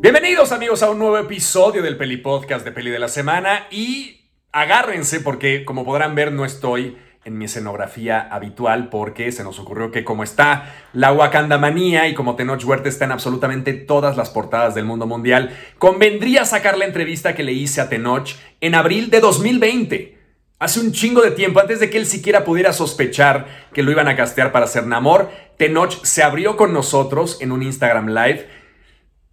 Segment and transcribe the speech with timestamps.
[0.00, 4.30] Bienvenidos amigos a un nuevo episodio del Peli Podcast de Peli de la Semana y
[4.50, 6.96] agárrense porque como podrán ver no estoy
[7.26, 12.14] en mi escenografía habitual porque se nos ocurrió que como está la Wakanda manía y
[12.14, 16.86] como Tenoch Huerta está en absolutamente todas las portadas del mundo mundial, convendría sacar la
[16.86, 18.30] entrevista que le hice a Tenoch
[18.62, 20.18] en abril de 2020.
[20.58, 24.08] Hace un chingo de tiempo, antes de que él siquiera pudiera sospechar que lo iban
[24.08, 25.30] a castear para ser Namor,
[25.60, 28.48] Tenoch se abrió con nosotros en un Instagram Live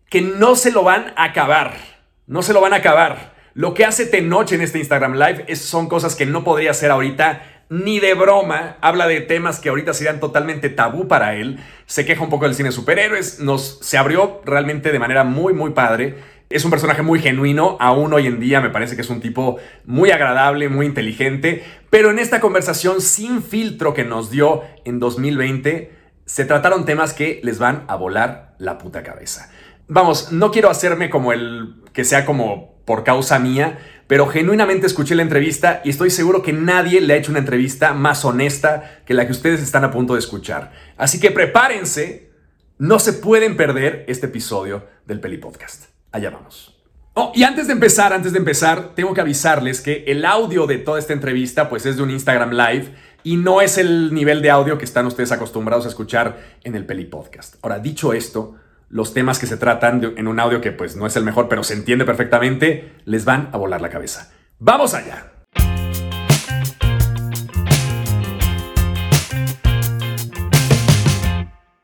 [0.10, 1.76] que no se lo van a acabar.
[2.26, 3.34] No se lo van a acabar.
[3.54, 6.92] Lo que hace Tenoch en este Instagram Live es, son cosas que no podría hacer
[6.92, 12.06] ahorita ni de broma, habla de temas que ahorita serían totalmente tabú para él, se
[12.06, 16.16] queja un poco del cine superhéroes, nos, se abrió realmente de manera muy, muy padre.
[16.50, 19.60] Es un personaje muy genuino, aún hoy en día me parece que es un tipo
[19.86, 25.97] muy agradable, muy inteligente, pero en esta conversación sin filtro que nos dio en 2020,
[26.28, 29.50] se trataron temas que les van a volar la puta cabeza.
[29.88, 35.16] Vamos, no quiero hacerme como el que sea como por causa mía, pero genuinamente escuché
[35.16, 39.14] la entrevista y estoy seguro que nadie le ha hecho una entrevista más honesta que
[39.14, 40.74] la que ustedes están a punto de escuchar.
[40.98, 42.30] Así que prepárense,
[42.78, 45.86] no se pueden perder este episodio del Peli Podcast.
[46.12, 46.77] Allá vamos.
[47.20, 50.78] Oh, y antes de empezar, antes de empezar, tengo que avisarles que el audio de
[50.78, 52.94] toda esta entrevista pues es de un Instagram Live
[53.24, 56.86] y no es el nivel de audio que están ustedes acostumbrados a escuchar en el
[56.86, 57.56] Peli Podcast.
[57.64, 58.54] Ahora, dicho esto,
[58.90, 61.64] los temas que se tratan en un audio que pues no es el mejor, pero
[61.64, 64.32] se entiende perfectamente, les van a volar la cabeza.
[64.60, 65.32] ¡Vamos allá!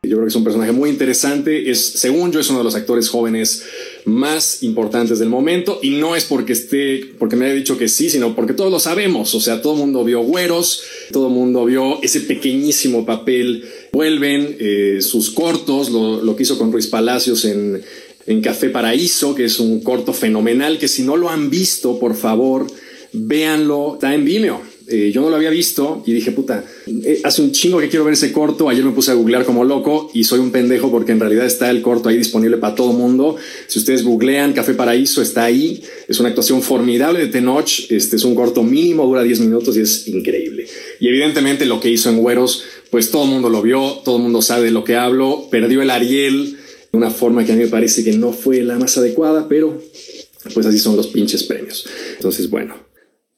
[0.03, 1.71] Yo creo que es un personaje muy interesante.
[1.71, 3.67] Es, según yo, es uno de los actores jóvenes
[4.05, 5.79] más importantes del momento.
[5.81, 8.79] Y no es porque esté, porque me haya dicho que sí, sino porque todos lo
[8.79, 9.33] sabemos.
[9.35, 13.65] O sea, todo el mundo vio Güeros, todo el mundo vio ese pequeñísimo papel.
[13.91, 17.81] Vuelven eh, sus cortos, lo, lo, que hizo con Ruiz Palacios en,
[18.25, 20.77] en Café Paraíso, que es un corto fenomenal.
[20.77, 22.67] Que si no lo han visto, por favor,
[23.11, 23.93] véanlo.
[23.95, 27.51] Está en Vimeo eh, yo no lo había visto y dije, puta, eh, hace un
[27.51, 28.69] chingo que quiero ver ese corto.
[28.69, 31.69] Ayer me puse a googlear como loco y soy un pendejo porque en realidad está
[31.69, 33.37] el corto ahí disponible para todo mundo.
[33.67, 35.81] Si ustedes googlean Café Paraíso, está ahí.
[36.07, 37.89] Es una actuación formidable de Tenoch.
[37.89, 40.65] Este es un corto mínimo, dura 10 minutos y es increíble.
[40.99, 44.23] Y evidentemente lo que hizo en Güeros, pues todo el mundo lo vio, todo el
[44.23, 45.47] mundo sabe de lo que hablo.
[45.49, 46.57] Perdió el Ariel
[46.91, 49.81] de una forma que a mí me parece que no fue la más adecuada, pero
[50.53, 51.85] pues así son los pinches premios.
[52.17, 52.75] Entonces, bueno,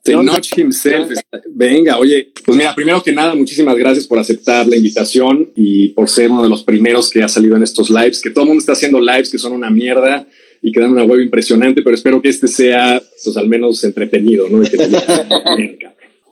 [0.06, 1.12] Tenoch himself.
[1.48, 6.08] Venga, oye, pues mira, primero que nada, muchísimas gracias por aceptar la invitación y por
[6.08, 8.60] ser uno de los primeros que ha salido en estos lives, que todo el mundo
[8.60, 10.28] está haciendo lives que son una mierda
[10.62, 14.48] y que dan una web impresionante, pero espero que este sea, pues al menos entretenido,
[14.48, 14.62] ¿no?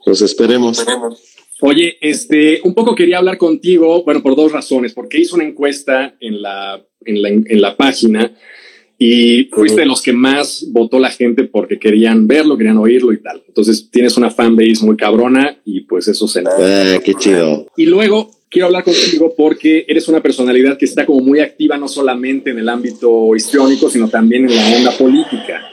[0.04, 0.84] pues esperemos.
[1.60, 6.14] Oye, este, un poco quería hablar contigo, bueno, por dos razones, porque hice una encuesta
[6.20, 8.32] en la, en la, en la página
[9.06, 13.20] y fuiste de los que más votó la gente porque querían verlo, querían oírlo y
[13.20, 13.42] tal.
[13.46, 16.56] Entonces tienes una fanbase muy cabrona y pues eso se nota.
[16.58, 17.66] Ah, qué chido.
[17.76, 21.86] Y luego quiero hablar contigo porque eres una personalidad que está como muy activa no
[21.86, 25.68] solamente en el ámbito histriónico, sino también en la onda política.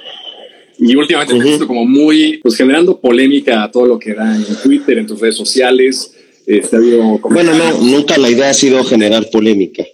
[0.78, 4.36] Y últimamente te he visto como muy, pues generando polémica a todo lo que da
[4.36, 6.18] en Twitter, en tus redes sociales.
[6.46, 9.86] Este, bueno, no, nunca la idea ha sido generar polémica.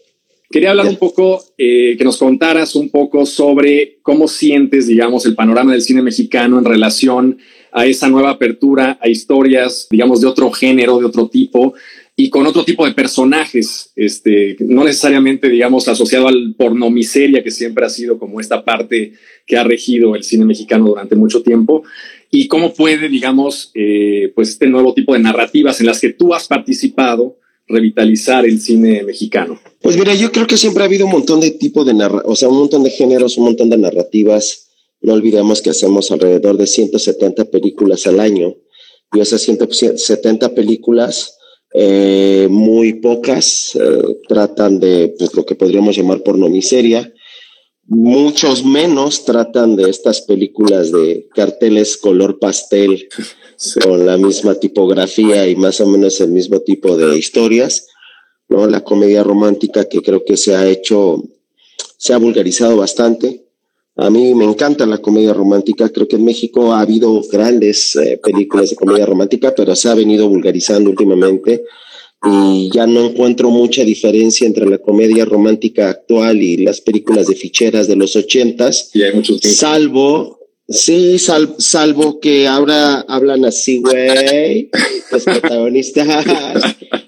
[0.49, 5.35] Quería hablar un poco, eh, que nos contaras un poco sobre cómo sientes, digamos, el
[5.35, 7.37] panorama del cine mexicano en relación
[7.73, 11.73] a esa nueva apertura a historias, digamos, de otro género, de otro tipo
[12.19, 17.51] y con otro tipo de personajes, este, no necesariamente, digamos, asociado al porno miseria, que
[17.51, 19.13] siempre ha sido como esta parte
[19.45, 21.83] que ha regido el cine mexicano durante mucho tiempo,
[22.31, 26.33] y cómo puede, digamos, eh, pues este nuevo tipo de narrativas en las que tú
[26.33, 29.59] has participado, revitalizar el cine mexicano?
[29.81, 31.93] Pues mira, yo creo que siempre ha habido un montón de tipos de
[32.25, 34.69] o sea, un montón de géneros, un montón de narrativas.
[35.01, 38.55] No olvidemos que hacemos alrededor de 170 películas al año
[39.13, 41.37] y esas 170 películas,
[41.73, 47.13] eh, muy pocas eh, tratan de pues, lo que podríamos llamar porno miseria.
[47.85, 53.07] Muchos menos tratan de estas películas de carteles color pastel
[53.83, 57.87] con la misma tipografía y más o menos el mismo tipo de historias,
[58.49, 58.67] ¿no?
[58.67, 61.23] La comedia romántica que creo que se ha hecho,
[61.97, 63.45] se ha vulgarizado bastante.
[63.95, 65.89] A mí me encanta la comedia romántica.
[65.89, 69.95] Creo que en México ha habido grandes eh, películas de comedia romántica, pero se ha
[69.95, 71.63] venido vulgarizando últimamente
[72.25, 77.35] y ya no encuentro mucha diferencia entre la comedia romántica actual y las películas de
[77.35, 78.91] ficheras de los ochentas,
[79.41, 80.39] salvo
[80.69, 84.69] Sí, salvo que ahora hablan así, güey,
[85.11, 86.25] los protagonistas.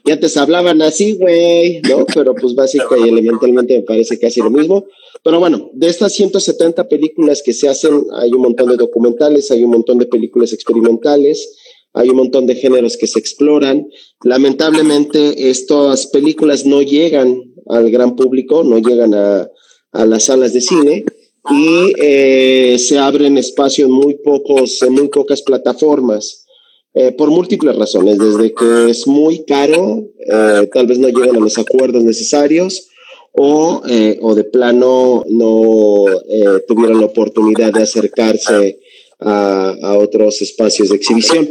[0.06, 2.06] y antes hablaban así, güey, ¿no?
[2.06, 4.85] Pero pues básicamente y elementalmente me parece casi lo mismo.
[5.25, 9.65] Pero bueno, de estas 170 películas que se hacen, hay un montón de documentales, hay
[9.65, 11.57] un montón de películas experimentales,
[11.91, 13.89] hay un montón de géneros que se exploran.
[14.23, 19.50] Lamentablemente, estas películas no llegan al gran público, no llegan a,
[19.91, 21.03] a las salas de cine
[21.49, 26.45] y eh, se abren espacios muy pocos, en muy pocas plataformas.
[26.93, 31.39] Eh, por múltiples razones, desde que es muy caro, eh, tal vez no llegan a
[31.39, 32.87] los acuerdos necesarios,
[33.31, 33.81] o,
[34.21, 36.05] o de plano no
[36.67, 38.79] tuvieron la oportunidad de acercarse
[39.19, 41.47] a, a, otros espacios de exhibición.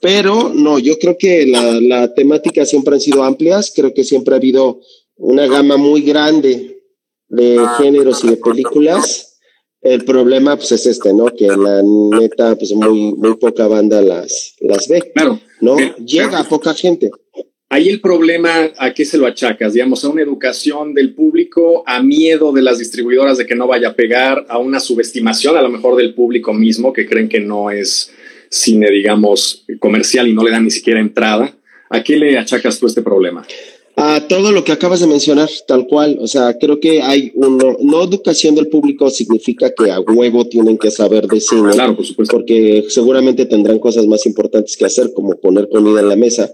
[0.00, 4.34] Pero no, yo creo que la, la temática siempre han sido amplias, creo que siempre
[4.34, 4.80] ha habido
[5.16, 6.82] una gama muy grande
[7.28, 9.33] de géneros y de películas
[9.84, 11.26] el problema pues es este, ¿no?
[11.26, 11.82] Que la
[12.18, 15.12] neta pues muy muy poca banda las las ve.
[15.14, 15.38] Claro.
[15.60, 15.76] ¿No?
[15.98, 17.10] Llega a poca gente.
[17.68, 19.72] Ahí el problema, ¿a qué se lo achacas?
[19.72, 23.88] Digamos, a una educación del público, a miedo de las distribuidoras de que no vaya
[23.88, 27.70] a pegar, a una subestimación a lo mejor del público mismo que creen que no
[27.70, 28.12] es
[28.48, 31.52] cine, digamos, comercial y no le dan ni siquiera entrada.
[31.90, 33.44] ¿A qué le achacas tú este problema?
[33.96, 36.18] A todo lo que acabas de mencionar, tal cual.
[36.20, 40.78] O sea, creo que hay uno, no educación del público significa que a huevo tienen
[40.78, 41.72] que saber de cine.
[41.72, 42.36] Claro, por supuesto.
[42.36, 46.52] Porque seguramente tendrán cosas más importantes que hacer, como poner comida en la mesa.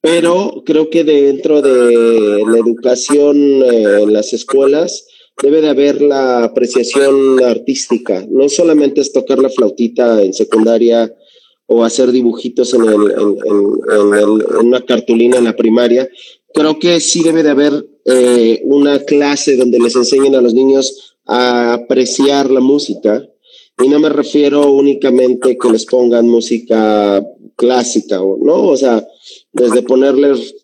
[0.00, 5.06] Pero creo que dentro de la educación eh, en las escuelas
[5.42, 8.24] debe de haber la apreciación artística.
[8.30, 11.12] No solamente es tocar la flautita en secundaria
[11.66, 16.08] o hacer dibujitos en, el, en una cartulina en la primaria,
[16.56, 21.16] creo que sí debe de haber eh, una clase donde les enseñen a los niños
[21.26, 23.22] a apreciar la música.
[23.84, 27.22] Y no me refiero únicamente que les pongan música
[27.56, 28.68] clásica, ¿no?
[28.68, 29.06] O sea,
[29.52, 30.54] desde ponerles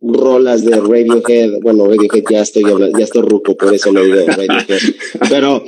[0.00, 2.62] rolas de Radiohead, bueno, Radiohead ya estoy
[2.96, 4.94] ya estoy ruco, por eso no digo Radiohead,
[5.28, 5.64] pero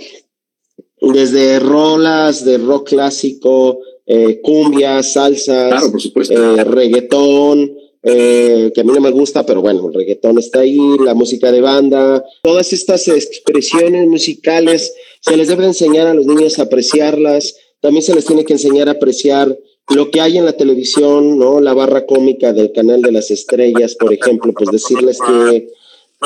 [1.00, 5.82] desde rolas de rock clásico, eh, cumbias, salsas,
[6.30, 7.72] eh, reggaetón,
[8.04, 11.50] eh, que a mí no me gusta, pero bueno, el reggaetón está ahí, la música
[11.50, 17.56] de banda, todas estas expresiones musicales se les debe enseñar a los niños a apreciarlas,
[17.80, 19.56] también se les tiene que enseñar a apreciar
[19.88, 21.60] lo que hay en la televisión, ¿no?
[21.60, 25.68] La barra cómica del canal de las estrellas, por ejemplo, pues decirles que,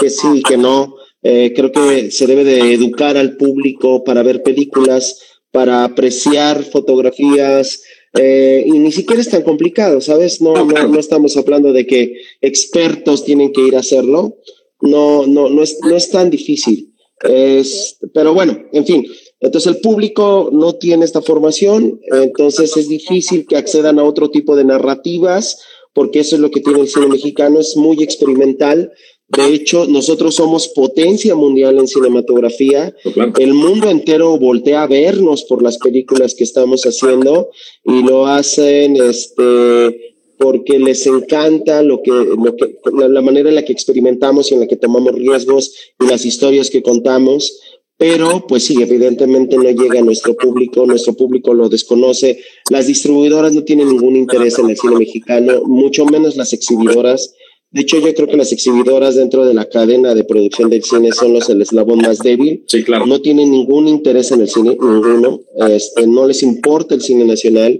[0.00, 0.96] que sí, que no.
[1.22, 5.20] Eh, creo que se debe de educar al público para ver películas,
[5.50, 7.82] para apreciar fotografías,
[8.14, 10.40] eh, y ni siquiera es tan complicado, ¿sabes?
[10.40, 14.38] No, no, no, estamos hablando de que expertos tienen que ir a hacerlo.
[14.80, 16.94] No, no, no es, no es tan difícil.
[17.22, 19.06] Es, pero bueno, en fin.
[19.40, 24.56] Entonces el público no tiene esta formación, entonces es difícil que accedan a otro tipo
[24.56, 25.60] de narrativas,
[25.94, 28.92] porque eso es lo que tiene el cine mexicano, es muy experimental,
[29.28, 32.94] de hecho, nosotros somos potencia mundial en cinematografía.
[33.38, 37.50] El mundo entero voltea a vernos por las películas que estamos haciendo
[37.84, 43.64] y lo hacen este, porque les encanta lo que, lo que, la, manera en la
[43.66, 47.60] que experimentamos y en la que tomamos riesgos y las historias que contamos.
[47.98, 52.40] Pero, pues sí, evidentemente no llega a nuestro público, nuestro público lo desconoce.
[52.70, 57.34] Las distribuidoras no tienen ningún interés en el cine mexicano, mucho menos las exhibidoras
[57.70, 61.12] de hecho, yo creo que las exhibidoras dentro de la cadena de producción del cine
[61.12, 62.64] son los el eslabón más débil.
[62.66, 63.04] Sí, claro.
[63.04, 65.42] No tienen ningún interés en el cine, ninguno.
[65.68, 67.78] Este, no les importa el cine nacional.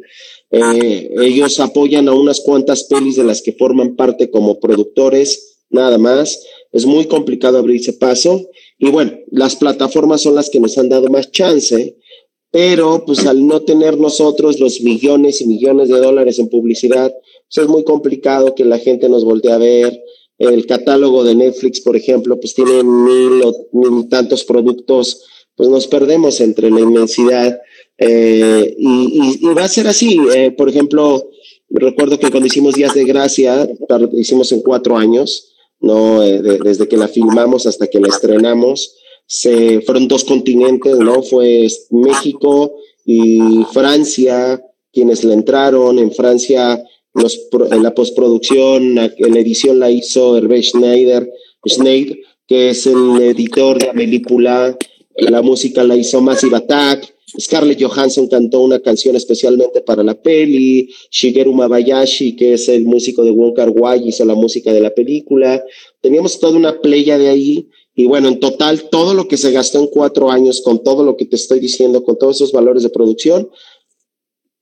[0.51, 5.97] Eh, ellos apoyan a unas cuantas pelis de las que forman parte como productores, nada
[5.97, 6.45] más.
[6.71, 8.47] Es muy complicado abrirse paso.
[8.79, 11.97] Y bueno, las plataformas son las que nos han dado más chance,
[12.51, 17.11] pero pues al no tener nosotros los millones y millones de dólares en publicidad,
[17.57, 20.03] es muy complicado que la gente nos voltee a ver.
[20.39, 25.25] El catálogo de Netflix, por ejemplo, pues tiene mil o mil tantos productos,
[25.57, 27.61] pues nos perdemos entre la inmensidad.
[27.99, 30.19] Eh, y, va a ser así.
[30.35, 31.29] Eh, por ejemplo,
[31.69, 33.69] recuerdo que cuando hicimos Días de Gracia,
[34.13, 36.23] hicimos en cuatro años, ¿no?
[36.23, 38.95] Eh, desde que la filmamos hasta que la estrenamos,
[39.27, 41.23] se fueron dos continentes, ¿no?
[41.23, 44.63] Fue México y Francia
[44.93, 45.99] quienes le entraron.
[45.99, 46.83] En Francia
[47.15, 51.31] en la postproducción, la, edición la hizo Hervé Schneider,
[51.67, 54.23] Schneider, que es el editor de Amélie
[55.17, 60.89] la música la hizo Massive Attack, Scarlett Johansson cantó una canción especialmente para la peli,
[61.11, 63.73] Shigeru Mabayashi, que es el músico de Wong Kar
[64.05, 65.63] hizo la música de la película,
[66.01, 69.81] teníamos toda una playa de ahí, y bueno, en total, todo lo que se gastó
[69.81, 72.91] en cuatro años, con todo lo que te estoy diciendo, con todos esos valores de
[72.91, 73.51] producción,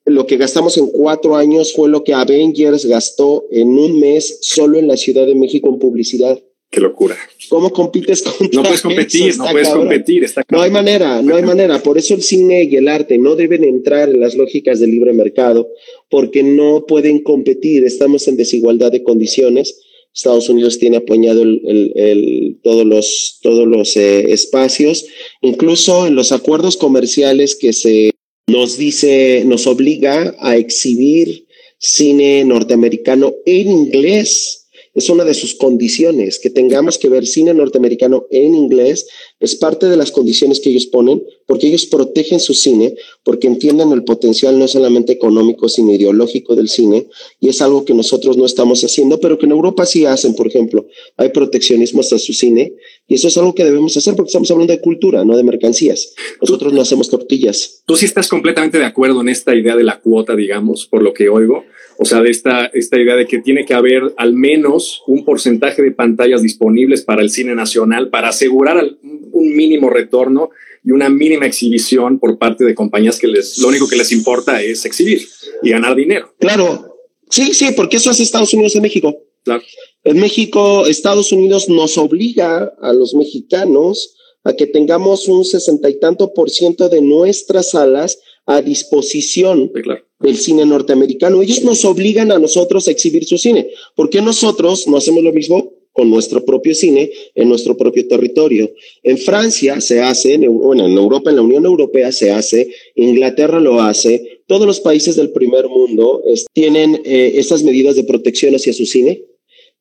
[0.07, 4.79] lo que gastamos en cuatro años fue lo que Avengers gastó en un mes solo
[4.79, 6.41] en la Ciudad de México en publicidad.
[6.71, 7.17] Qué locura.
[7.49, 10.25] ¿Cómo compites con No puedes competir, no puedes competir.
[10.25, 11.83] Está no hay manera, no hay manera.
[11.83, 15.13] Por eso el cine y el arte no deben entrar en las lógicas del libre
[15.13, 15.69] mercado,
[16.09, 17.85] porque no pueden competir.
[17.85, 19.81] Estamos en desigualdad de condiciones.
[20.15, 25.07] Estados Unidos tiene apoyado el, todos los, todos los eh, espacios,
[25.43, 28.16] incluso en los acuerdos comerciales que se
[28.47, 31.47] nos dice, nos obliga a exhibir
[31.79, 34.66] cine norteamericano en inglés
[34.97, 39.07] es una de sus condiciones, que tengamos que ver cine norteamericano en inglés,
[39.39, 43.93] es parte de las condiciones que ellos ponen, porque ellos protegen su cine, porque entienden
[43.93, 47.07] el potencial no solamente económico, sino ideológico del cine,
[47.41, 50.47] y es algo que nosotros no estamos haciendo, pero que en Europa sí hacen, por
[50.47, 50.87] ejemplo,
[51.19, 52.73] hay proteccionismo hasta su cine,
[53.07, 56.15] y eso es algo que debemos hacer porque estamos hablando de cultura, no de mercancías.
[56.41, 57.83] Nosotros no hacemos tortillas.
[57.87, 61.13] Tú sí estás completamente de acuerdo en esta idea de la cuota, digamos, por lo
[61.13, 61.65] que oigo.
[61.99, 65.83] O sea, de esta, esta idea de que tiene que haber al menos un porcentaje
[65.83, 70.51] de pantallas disponibles para el cine nacional para asegurar un mínimo retorno
[70.85, 74.63] y una mínima exhibición por parte de compañías que les, lo único que les importa
[74.63, 75.27] es exhibir
[75.63, 76.35] y ganar dinero.
[76.39, 76.97] Claro,
[77.29, 79.17] sí, sí, porque eso hace Estados Unidos en México.
[79.43, 79.63] Claro.
[80.05, 85.99] En México, Estados Unidos nos obliga a los mexicanos a que tengamos un sesenta y
[85.99, 89.73] tanto por ciento de nuestras salas a disposición
[90.19, 91.43] del cine norteamericano.
[91.43, 93.69] Ellos nos obligan a nosotros a exhibir su cine.
[93.95, 98.71] ¿Por qué nosotros no hacemos lo mismo con nuestro propio cine en nuestro propio territorio?
[99.03, 103.61] En Francia se hace, en, bueno, en Europa, en la Unión Europea se hace, Inglaterra
[103.61, 108.73] lo hace, todos los países del primer mundo tienen eh, estas medidas de protección hacia
[108.73, 109.23] su cine.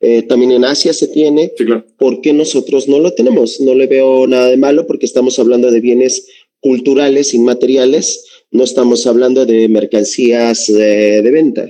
[0.01, 1.53] Eh, también en Asia se tiene.
[1.97, 3.61] ¿Por qué nosotros no lo tenemos?
[3.61, 6.27] No le veo nada de malo porque estamos hablando de bienes
[6.59, 11.69] culturales, inmateriales, no estamos hablando de mercancías de, venta.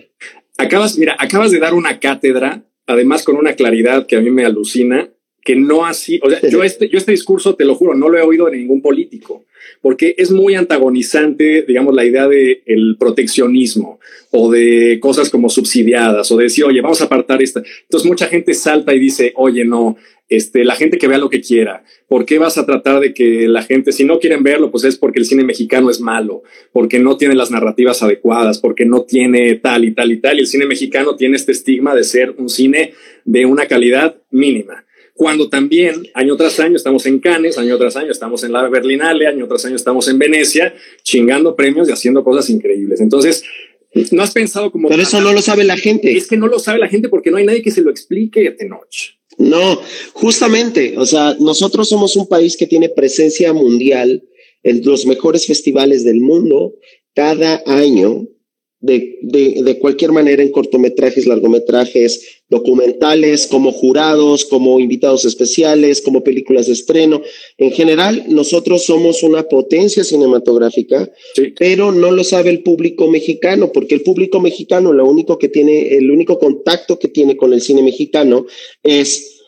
[0.58, 4.46] Acabas, mira, acabas de dar una cátedra, además con una claridad que a mí me
[4.46, 5.10] alucina,
[5.44, 8.18] que no así, o sea, yo este, yo este discurso, te lo juro, no lo
[8.18, 9.46] he oído de ningún político,
[9.82, 14.00] porque es muy antagonizante, digamos, la idea de el proteccionismo
[14.32, 17.64] o de cosas como subsidiadas o de decir, oye, vamos a apartar esta.
[17.84, 19.98] Entonces mucha gente salta y dice, oye, no,
[20.30, 21.84] este, la gente que vea lo que quiera.
[22.08, 24.98] ¿Por qué vas a tratar de que la gente, si no quieren verlo, pues es
[24.98, 29.56] porque el cine mexicano es malo, porque no tiene las narrativas adecuadas, porque no tiene
[29.56, 30.38] tal y tal y tal?
[30.38, 34.86] Y el cine mexicano tiene este estigma de ser un cine de una calidad mínima.
[35.14, 39.28] Cuando también año tras año estamos en Cannes, año tras año estamos en la Berlinale,
[39.28, 43.00] año tras año estamos en Venecia, chingando premios y haciendo cosas increíbles.
[43.00, 43.46] Entonces,
[44.12, 44.90] no has pensado como...
[44.90, 46.18] Pero eso no lo sabe la gente.
[46.18, 48.52] Es que no lo sabe la gente porque no hay nadie que se lo explique,
[48.52, 49.16] Tenoch.
[49.38, 49.82] No,
[50.14, 54.24] justamente, o sea, nosotros somos un país que tiene presencia mundial
[54.64, 56.74] en los mejores festivales del mundo
[57.14, 58.28] cada año,
[58.86, 66.24] de, de, de, cualquier manera en cortometrajes, largometrajes, documentales, como jurados, como invitados especiales, como
[66.24, 67.24] películas de estreno.
[67.58, 71.10] En general, nosotros somos una potencia cinematográfica,
[71.58, 75.96] pero no lo sabe el público mexicano, porque el público mexicano, lo único que tiene,
[75.96, 78.46] el único contacto que tiene con el cine mexicano
[78.84, 79.42] es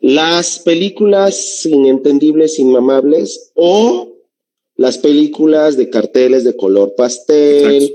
[0.00, 4.18] las películas inentendibles, inmamables o
[4.76, 7.94] las películas de carteles de color pastel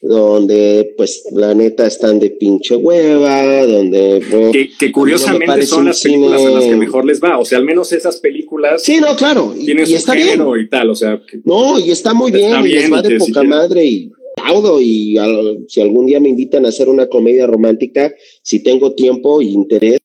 [0.00, 4.70] donde pues la neta están de pinche hueva, donde...
[4.78, 7.92] que, curiosamente son las películas en las que mejor les va, o sea, al menos
[7.92, 8.82] esas películas...
[8.82, 9.54] Sí, no, claro.
[9.58, 11.20] Tienen y, su está género y tal, o sea...
[11.44, 15.16] no, y está muy bien, y les va de poca madre y todo y
[15.66, 19.98] si algún día me invitan a hacer una comedia romántica, si tengo tiempo y interés,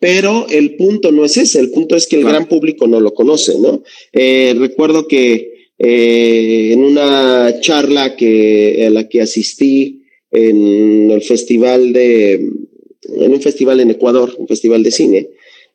[0.00, 3.14] pero el punto no es ese, el punto es que el gran público no lo
[3.14, 3.82] conoce, ¿no?
[4.12, 11.94] Eh, recuerdo que eh, en una charla que, a la que asistí en el festival
[11.94, 15.30] de, en un festival en Ecuador, un festival de cine,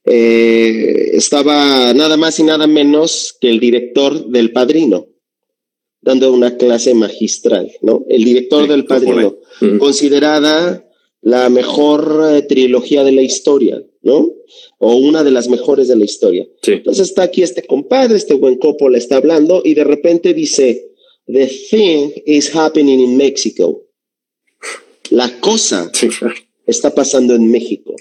[0.06, 5.08] eh, estaba nada más y nada menos que el director del Padrino,
[6.02, 8.06] dando una clase magistral, ¿no?
[8.08, 9.40] El director del Padrino,
[9.80, 10.88] considerada
[11.24, 14.32] la mejor eh, trilogía de la historia, ¿no?
[14.78, 16.48] o una de las mejores de la historia.
[16.66, 20.92] Entonces está aquí este compadre, este buen copo le está hablando y de repente dice,
[21.28, 23.84] The thing is happening in Mexico.
[25.10, 25.92] La cosa
[26.68, 27.96] está pasando en México.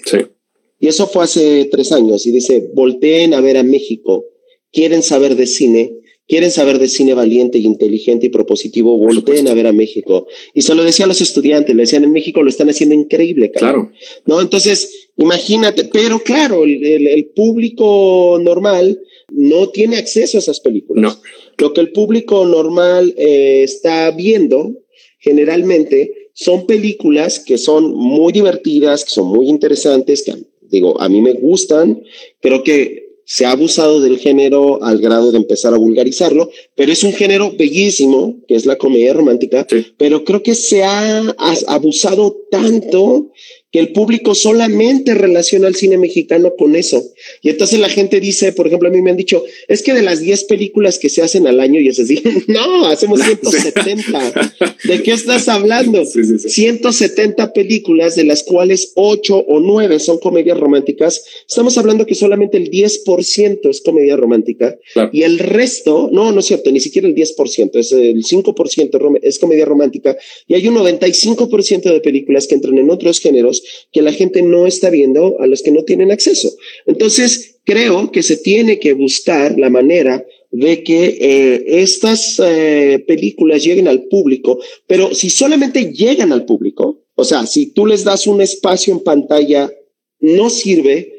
[0.79, 4.25] Y eso fue hace tres años y dice, volteen a ver a México,
[4.71, 5.93] quieren saber de cine,
[6.27, 10.27] quieren saber de cine valiente inteligente y propositivo, volteen a ver a México.
[10.53, 13.49] Y se lo decía a los estudiantes, le decían, en México lo están haciendo increíble,
[13.51, 13.91] Claro.
[14.25, 14.41] ¿No?
[14.41, 18.99] Entonces, Imagínate, pero claro, el, público normal
[19.31, 21.01] no tiene acceso a esas películas.
[21.01, 21.21] No.
[21.57, 24.73] Lo que el público normal eh, está viendo
[25.19, 30.33] generalmente son películas que son muy divertidas, que son muy interesantes, que
[30.69, 32.03] digo, a mí me gustan,
[32.41, 37.03] creo que se ha abusado del género al grado de empezar a vulgarizarlo, pero es
[37.03, 39.65] un género bellísimo, que es la comedia romántica,
[39.97, 41.35] pero creo que se ha
[41.67, 43.31] abusado tanto
[43.75, 47.03] que el público solamente relaciona al cine mexicano con eso.
[47.41, 50.01] Y entonces la gente dice, por ejemplo, a mí me han dicho, es que de
[50.01, 54.49] las 10 películas que se hacen al año, y es decir, no, hacemos 170.
[54.83, 56.03] ¿De qué estás hablando?
[56.05, 61.23] 170 películas, de las cuales 8 o 9 son comedias románticas.
[61.47, 64.77] Estamos hablando que solamente el 10% es comedia romántica
[65.11, 69.39] y el resto, no, no es cierto, ni siquiera el 10%, es el 5% es
[69.39, 70.17] comedia romántica
[70.47, 74.67] y hay un 95% de películas que entran en otros géneros que la gente no
[74.67, 76.53] está viendo, a los que no tienen acceso.
[76.85, 77.14] Entonces,
[77.63, 83.87] creo que se tiene que buscar la manera de que eh, estas eh, películas lleguen
[83.87, 88.41] al público, pero si solamente llegan al público, o sea, si tú les das un
[88.41, 89.71] espacio en pantalla,
[90.19, 91.14] no sirve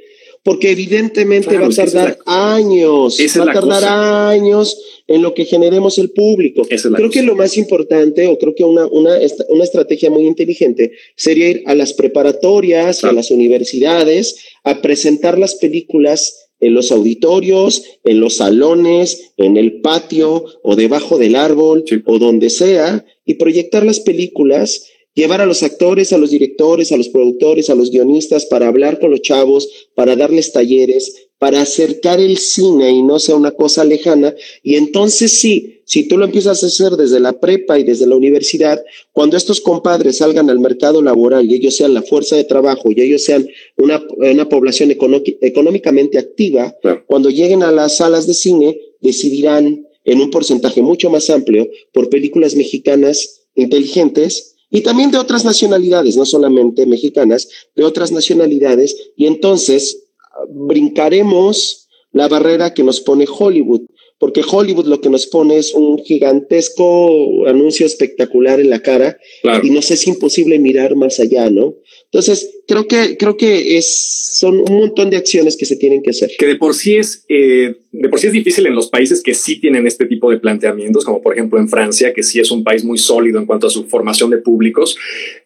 [0.46, 3.84] porque evidentemente va a tardar años, va a tardar
[4.30, 6.62] años en lo que generemos el público.
[6.68, 11.48] creo que lo más importante, o creo que una, una, una estrategia muy inteligente, sería
[11.48, 18.20] ir a las preparatorias, a las universidades, a presentar las películas en los auditorios, en
[18.20, 23.98] los salones, en el patio o debajo del árbol o donde sea, y proyectar las
[23.98, 24.86] películas
[25.16, 29.00] llevar a los actores, a los directores, a los productores, a los guionistas para hablar
[29.00, 33.82] con los chavos, para darles talleres, para acercar el cine y no sea una cosa
[33.84, 34.34] lejana.
[34.62, 38.14] Y entonces sí, si tú lo empiezas a hacer desde la prepa y desde la
[38.14, 42.92] universidad, cuando estos compadres salgan al mercado laboral y ellos sean la fuerza de trabajo
[42.92, 48.78] y ellos sean una, una población económicamente activa, cuando lleguen a las salas de cine,
[49.00, 55.46] decidirán en un porcentaje mucho más amplio por películas mexicanas inteligentes y también de otras
[55.46, 60.04] nacionalidades, no solamente mexicanas, de otras nacionalidades, y entonces
[60.50, 63.86] brincaremos la barrera que nos pone Hollywood,
[64.18, 69.16] porque Hollywood lo que nos pone es un gigantesco anuncio espectacular en la cara
[69.62, 71.76] y nos es imposible mirar más allá, ¿no?
[72.12, 76.10] Entonces, creo que, creo que es, son un montón de acciones que se tienen que
[76.10, 76.30] hacer.
[76.38, 79.34] Que de por sí es, eh, de por sí es difícil en los países que
[79.34, 82.62] sí tienen este tipo de planteamientos, como por ejemplo en Francia, que sí es un
[82.62, 84.96] país muy sólido en cuanto a su formación de públicos.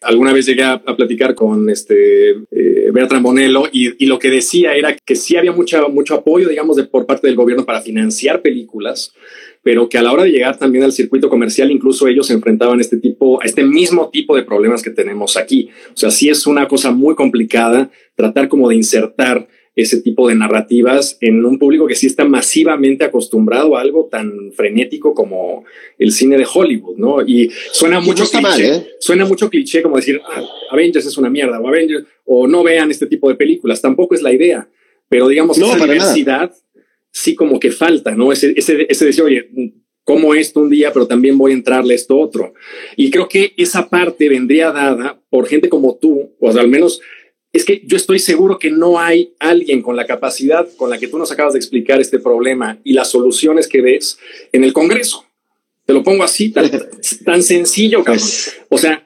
[0.01, 4.95] Alguna vez llegué a, platicar con este eh, Bonello y, y, lo que decía era
[4.95, 9.13] que sí había mucha, mucho apoyo, digamos, de, por parte del gobierno para financiar películas
[9.63, 12.79] pero que a la hora de llegar también al circuito comercial, incluso ellos se enfrentaban
[12.79, 15.69] este tipo, a este mismo tipo de problemas que tenemos aquí.
[15.93, 20.35] O sea, sí es una cosa muy complicada tratar como de insertar ese tipo de
[20.35, 25.63] narrativas en un público que sí está masivamente acostumbrado a algo tan frenético como
[25.97, 27.21] el cine de Hollywood, ¿no?
[27.25, 28.87] Y suena mucho cliché, ¿eh?
[28.99, 32.91] suena mucho cliché como decir ah, Avengers es una mierda o Avengers o no vean
[32.91, 33.81] este tipo de películas.
[33.81, 34.67] Tampoco es la idea,
[35.07, 36.51] pero digamos esa diversidad
[37.11, 38.31] sí como que falta, ¿no?
[38.31, 39.49] Ese, ese, ese decir, oye,
[40.03, 42.53] como esto un día, pero también voy a entrarle esto otro.
[42.95, 47.01] Y creo que esa parte vendría dada por gente como tú, o al menos
[47.53, 51.09] es que yo estoy seguro que no hay alguien con la capacidad con la que
[51.09, 54.17] tú nos acabas de explicar este problema y las soluciones que ves
[54.53, 55.25] en el Congreso.
[55.85, 56.69] Te lo pongo así, tan,
[57.25, 59.05] tan sencillo, pues, O sea,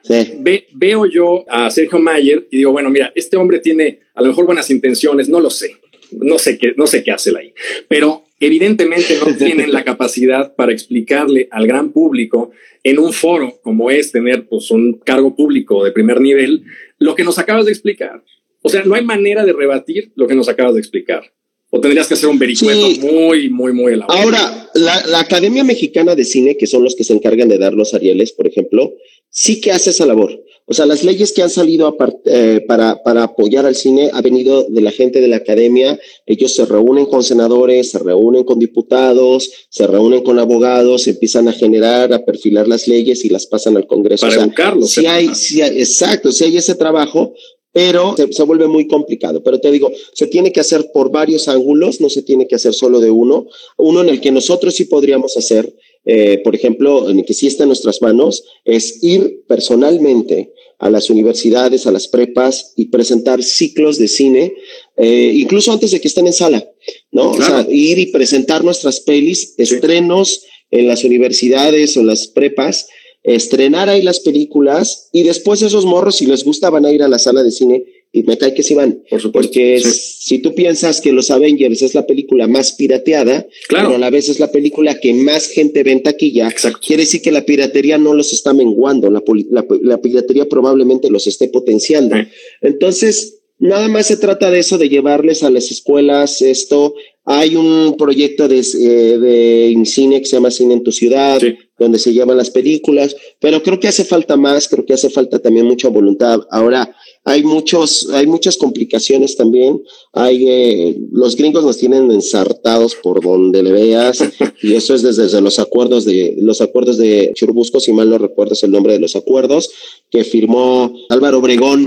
[0.72, 4.46] veo yo a Sergio Mayer y digo, bueno, mira, este hombre tiene a lo mejor
[4.46, 5.76] buenas intenciones, no lo sé
[6.12, 7.52] no sé qué, no sé qué hace ahí,
[7.88, 12.50] pero evidentemente no tienen la capacidad para explicarle al gran público
[12.82, 16.64] en un foro como es tener pues, un cargo público de primer nivel
[16.98, 18.22] lo que nos acabas de explicar.
[18.62, 21.32] O sea, no hay manera de rebatir lo que nos acabas de explicar.
[21.70, 24.22] O tendrías que hacer un vericueto muy, muy, muy elaborado.
[24.22, 27.74] Ahora, la, la, Academia Mexicana de Cine, que son los que se encargan de dar
[27.74, 28.92] los Arieles, por ejemplo,
[29.30, 30.42] sí que hace esa labor.
[30.68, 34.64] O sea, las leyes que han salido eh, para, para apoyar al cine ha venido
[34.68, 35.96] de la gente de la academia.
[36.26, 41.52] Ellos se reúnen con senadores, se reúnen con diputados, se reúnen con abogados, empiezan a
[41.52, 44.26] generar, a perfilar las leyes y las pasan al Congreso.
[44.26, 47.32] Para o sea, hay, exacto, si hay ese trabajo,
[47.76, 49.42] pero se, se, vuelve muy complicado.
[49.42, 52.72] Pero te digo, se tiene que hacer por varios ángulos, no se tiene que hacer
[52.72, 53.48] solo de uno.
[53.76, 55.74] Uno en el que nosotros sí podríamos hacer
[56.06, 60.88] eh, por ejemplo, en el que sí está en nuestras manos, es ir personalmente a
[60.88, 64.54] las universidades, a las prepas y presentar ciclos de cine,
[64.96, 66.64] eh, incluso antes de que estén en sala,
[67.10, 67.32] ¿no?
[67.32, 72.86] O sea, ir y presentar nuestras pelis, estrenos en las universidades o las prepas,
[73.26, 77.08] estrenar ahí las películas y después esos morros, si les gusta, van a ir a
[77.08, 79.02] la sala de cine Y me cae que sí van.
[79.10, 79.50] Por supuesto.
[79.52, 83.88] Porque si tú piensas que los Avengers es la película más pirateada, Claro.
[83.88, 86.78] pero a la vez es la película que más gente ve en taquilla, Exacto.
[86.86, 91.26] quiere decir que la piratería no los está menguando, la, la- la piratería probablemente los
[91.26, 92.16] esté potenciando.
[92.16, 92.22] Sí.
[92.62, 96.94] Entonces, nada más se trata de eso, de llevarles a las escuelas esto.
[97.24, 101.56] Hay un proyecto de, eh, de cine que se llama Cine en tu ciudad, Sí.
[101.78, 105.38] donde se llaman las películas, pero creo que hace falta más, creo que hace falta
[105.40, 106.40] también mucha voluntad.
[106.50, 106.94] Ahora,
[107.28, 109.82] hay muchos, hay muchas complicaciones también.
[110.12, 114.20] Hay, eh, los gringos nos tienen ensartados por donde le veas,
[114.62, 118.18] y eso es desde, desde los acuerdos de, los acuerdos de Churubusco, si mal no
[118.18, 119.70] recuerdo es el nombre de los acuerdos,
[120.08, 121.84] que firmó Álvaro Obregón,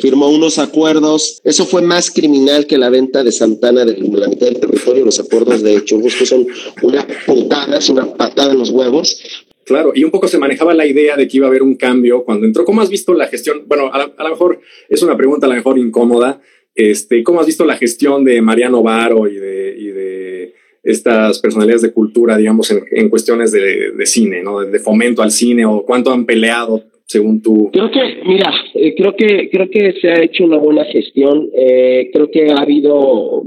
[0.00, 1.40] firmó unos acuerdos.
[1.44, 5.06] Eso fue más criminal que la venta de Santana de la mitad del territorio.
[5.06, 6.46] Los acuerdos de Churubusco son
[6.82, 9.18] una putada, es una patada en los huevos.
[9.64, 12.24] Claro, y un poco se manejaba la idea de que iba a haber un cambio
[12.24, 12.64] cuando entró.
[12.64, 13.64] ¿Cómo has visto la gestión?
[13.66, 16.40] Bueno, a, lo mejor es una pregunta a lo mejor incómoda.
[16.74, 21.82] Este, ¿Cómo has visto la gestión de Mariano Varo y de, y de estas personalidades
[21.82, 24.60] de cultura, digamos, en, cuestiones de, de cine, ¿no?
[24.60, 27.70] De, fomento al cine o cuánto han peleado según tú?
[27.72, 31.48] Creo que, mira, eh, creo que creo que se ha hecho una buena gestión.
[31.56, 33.42] Eh, creo que ha habido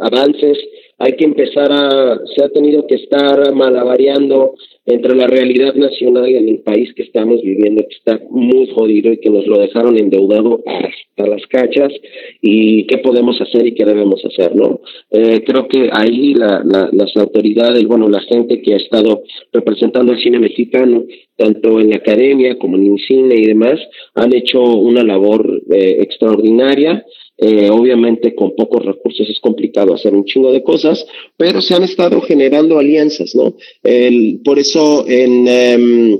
[0.00, 0.58] avances.
[0.98, 4.54] Hay que empezar a, se ha tenido que estar malabareando
[4.88, 9.18] entre la realidad nacional en el país que estamos viviendo, que está muy jodido y
[9.18, 11.92] que nos lo dejaron endeudado hasta las cachas
[12.40, 14.80] y qué podemos hacer y qué debemos hacer, ¿no?
[15.10, 19.22] Eh, creo que ahí la, la, las autoridades, bueno, la gente que ha estado
[19.52, 21.04] representando el cine mexicano,
[21.36, 23.78] tanto en la academia como en el cine y demás,
[24.14, 27.04] han hecho una labor eh, extraordinaria.
[27.40, 31.84] Eh, obviamente con pocos recursos es complicado hacer un chingo de cosas, pero se han
[31.84, 33.56] estado generando alianzas, ¿no?
[33.82, 35.46] El, por eso en...
[35.48, 36.18] em,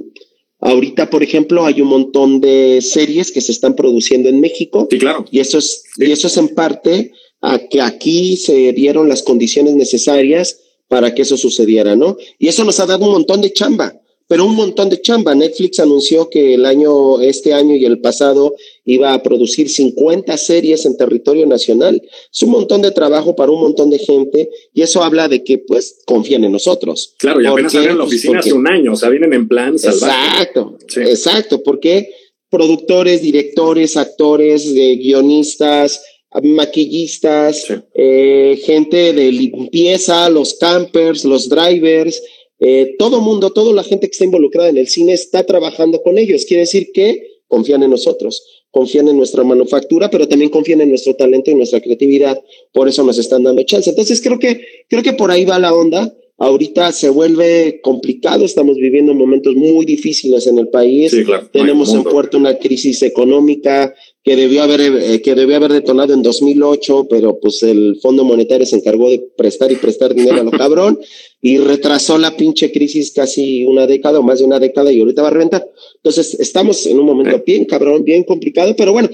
[0.60, 4.98] Ahorita, por ejemplo, hay un montón de series que se están produciendo en México Sí,
[4.98, 5.24] claro.
[5.30, 9.76] y eso es, y eso es en parte a que aquí se dieron las condiciones
[9.76, 12.16] necesarias para que eso sucediera, ¿no?
[12.40, 15.34] Y eso nos ha dado un montón de chamba, pero un montón de chamba.
[15.34, 20.84] Netflix anunció que el año, este año y el pasado iba a producir 50 series
[20.86, 22.00] en territorio nacional.
[22.32, 25.58] Es un montón de trabajo para un montón de gente y eso habla de que,
[25.58, 27.14] pues, confían en nosotros.
[27.18, 27.78] Claro, y ¿Por apenas qué?
[27.78, 30.12] abrieron la Pues oficina hace un año, o sea, vienen en plan salvaje.
[30.42, 31.00] Exacto, Sí.
[31.00, 32.10] exacto, porque
[32.50, 36.02] productores, directores, actores, eh, guionistas,
[36.42, 37.74] maquillistas, Sí.
[37.94, 42.22] eh, gente de limpieza, los campers, los drivers,
[42.60, 46.18] eh, todo mundo, toda la gente que está involucrada en el cine está trabajando con
[46.18, 46.44] ellos.
[46.44, 51.14] Quiere decir que confían en nosotros, confían en nuestra manufactura, pero también confían en nuestro
[51.14, 52.40] talento y nuestra creatividad.
[52.72, 53.90] Por eso nos están dando chance.
[53.90, 56.14] Entonces creo que, creo que por ahí va la onda.
[56.40, 61.10] Ahorita se vuelve complicado, estamos viviendo momentos muy difíciles en el país.
[61.10, 61.48] Sí, claro.
[61.52, 63.92] Tenemos en puerto una crisis económica
[64.22, 68.66] que debió haber eh, que debió haber detonado en 2008, pero pues el Fondo Monetario
[68.66, 71.00] se encargó de prestar y prestar dinero a lo cabrón
[71.40, 75.22] y retrasó la pinche crisis casi una década o más de una década y ahorita
[75.22, 75.68] va a reventar.
[75.96, 79.08] Entonces, estamos en un momento bien cabrón, bien complicado, pero bueno,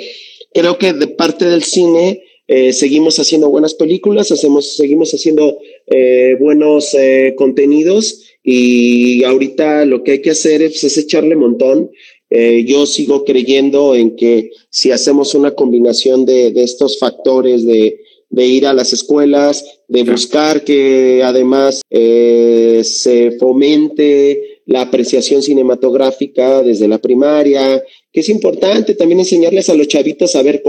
[0.53, 6.37] creo que de parte del cine eh, seguimos haciendo buenas películas, hacemos, seguimos haciendo eh,
[6.41, 11.91] buenos eh, contenidos y ahorita lo que hay que hacer es, es echarle montón.
[12.31, 18.01] Eh, yo sigo creyendo en que si hacemos una combinación de, de estos factores de,
[18.31, 26.63] de ir a las escuelas, de buscar que además eh, se fomente la apreciación cinematográfica
[26.63, 30.63] desde la primaria, que es importante también enseñarles a los chavitos a ver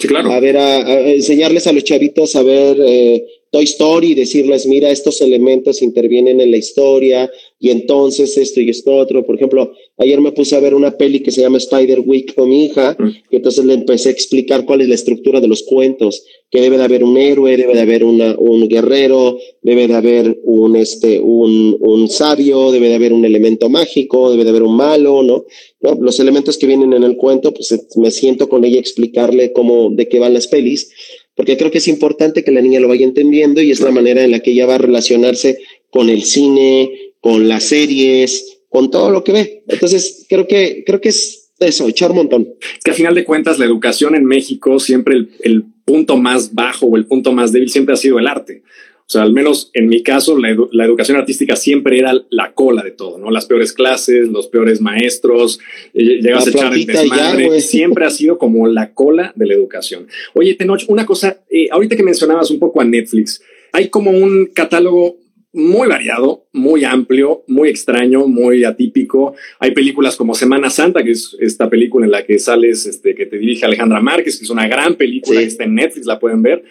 [0.00, 0.32] Sí, claro.
[0.32, 4.90] a ver, a, a enseñarles a los chavitos a ver eh, Toy Story, decirles, mira,
[4.90, 9.24] estos elementos intervienen en la historia y entonces esto y esto otro.
[9.24, 12.50] Por ejemplo, ayer me puse a ver una peli que se llama Spider Week con
[12.50, 13.08] mi hija Mm.
[13.30, 16.78] y entonces le empecé a explicar cuál es la estructura de los cuentos, que debe
[16.78, 21.20] de haber un héroe, debe de haber una, un guerrero, debe de haber un, este,
[21.20, 25.44] un, un sabio, debe de haber un elemento mágico, debe de haber un malo, ¿no?
[25.80, 25.94] ¿no?
[26.00, 30.08] Los elementos que vienen en el cuento, pues me siento con ella explicarle cómo, de
[30.08, 30.90] qué van las pelis,
[31.34, 34.24] porque creo que es importante que la niña lo vaya entendiendo y es la manera
[34.24, 35.58] en la que ella va a relacionarse
[35.90, 39.64] con el cine, con las series, con todo lo que ve.
[39.68, 42.48] Entonces, creo que, creo que es eso, echar un montón.
[42.84, 46.86] Que a final de cuentas la educación en México siempre el, el punto más bajo
[46.86, 48.62] o el punto más débil siempre ha sido el arte.
[49.00, 52.52] O sea, al menos en mi caso, la, edu- la educación artística siempre era la
[52.52, 53.30] cola de todo, ¿no?
[53.30, 55.60] Las peores clases, los peores maestros,
[55.94, 57.60] eh, llegas a La echar el ya, desmadre.
[57.62, 60.08] siempre ha sido como la cola de la educación.
[60.34, 63.40] Oye, Tenoch, una cosa, eh, ahorita que mencionabas un poco a Netflix,
[63.72, 65.16] hay como un catálogo
[65.52, 69.34] muy variado, muy amplio, muy extraño, muy atípico.
[69.58, 73.26] Hay películas como Semana Santa, que es esta película en la que sales, este, que
[73.26, 76.42] te dirige Alejandra Márquez, que es una gran película, que está en Netflix, la pueden
[76.42, 76.64] ver.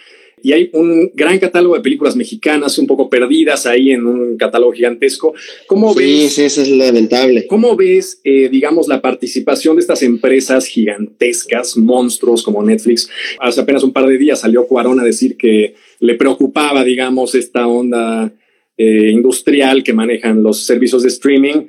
[0.43, 4.71] Y hay un gran catálogo de películas mexicanas un poco perdidas ahí en un catálogo
[4.71, 5.33] gigantesco.
[5.65, 6.33] ¿Cómo sí, ves?
[6.33, 7.47] Sí, eso es lamentable.
[7.47, 13.09] ¿Cómo ves, eh, digamos, la participación de estas empresas gigantescas, monstruos como Netflix?
[13.39, 17.65] Hace apenas un par de días salió Cuarón a decir que le preocupaba, digamos, esta
[17.65, 18.31] onda
[18.77, 21.67] eh, industrial que manejan los servicios de streaming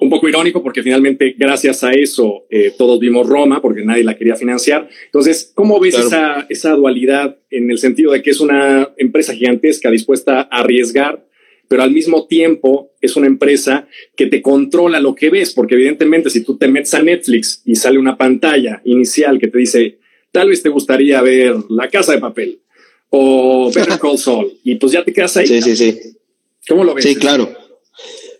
[0.00, 4.16] un poco irónico porque finalmente gracias a eso eh, todos vimos Roma porque nadie la
[4.16, 4.88] quería financiar.
[5.06, 9.90] Entonces, ¿cómo ves esa, esa dualidad en el sentido de que es una empresa gigantesca
[9.90, 11.26] dispuesta a arriesgar,
[11.68, 15.52] pero al mismo tiempo es una empresa que te controla lo que ves?
[15.52, 19.58] Porque evidentemente si tú te metes a Netflix y sale una pantalla inicial que te
[19.58, 19.98] dice,
[20.30, 22.60] tal vez te gustaría ver La Casa de Papel
[23.10, 25.46] o Better Call Saul y pues ya te quedas ahí.
[25.46, 25.98] Sí, sí, sí.
[26.68, 27.04] ¿Cómo lo ves?
[27.04, 27.48] Sí, claro.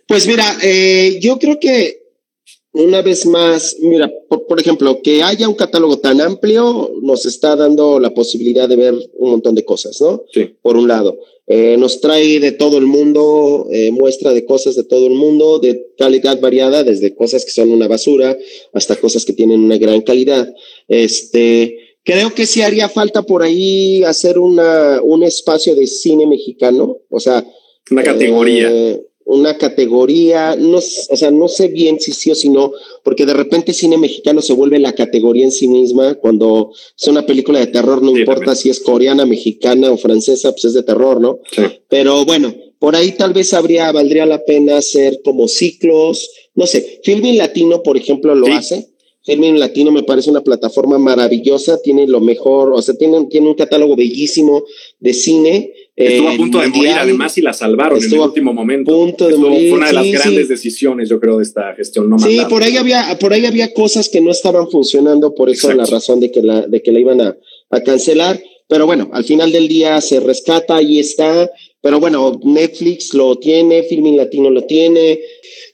[0.07, 1.99] Pues mira, eh, yo creo que
[2.71, 7.55] una vez más, mira, por, por, ejemplo, que haya un catálogo tan amplio nos está
[7.55, 10.23] dando la posibilidad de ver un montón de cosas, ¿no?
[10.31, 10.55] Sí.
[10.61, 11.17] Por un lado,
[11.51, 15.57] eh, nos trae de todo el mundo, eh, muestra de cosas de todo el mundo,
[15.57, 18.37] de calidad variada, desde cosas que son una basura
[18.71, 20.53] hasta cosas que tienen una gran calidad.
[20.87, 26.97] Este, creo que sí haría falta por ahí hacer una, un espacio de cine mexicano,
[27.09, 27.43] o sea,
[27.91, 28.69] una categoría.
[28.71, 30.81] Eh, una categoría, no, o
[31.15, 32.71] sea, no sé bien si sí o si no,
[33.03, 37.23] porque de repente cine mexicano se vuelve la categoría en sí misma, cuando es una
[37.27, 38.57] película de terror, no Sí, importa también.
[38.57, 41.39] si es coreana, mexicana o francesa, pues es de terror, ¿no?
[41.51, 41.61] Sí.
[41.87, 46.99] Pero bueno, por ahí tal vez habría, valdría la pena hacer como ciclos, no sé,
[47.03, 48.51] Filmin Latino, por ejemplo, lo Sí.
[48.53, 48.87] hace.
[49.21, 53.53] Filmin Latino me parece una plataforma maravillosa, tiene lo mejor, o sea, tiene, tiene un
[53.53, 54.63] catálogo bellísimo
[54.99, 55.71] de cine.
[56.07, 58.91] Estuvo a punto de morir, además, y la salvaron en el último momento.
[58.91, 60.53] punto de Estuvo- morir, Fue una de las sí, grandes sí.
[60.53, 62.09] decisiones, yo creo, de esta gestión.
[62.09, 65.69] No Sí, por ahí había, por ahí había cosas que no estaban funcionando, por eso
[65.69, 65.91] Exacto.
[65.91, 67.37] la razón de que la, de que la iban a,
[67.69, 68.41] a cancelar.
[68.67, 71.49] Pero bueno, al final del día se rescata, ahí está.
[71.81, 75.19] Pero bueno, Netflix lo tiene, Filmin Latino lo tiene.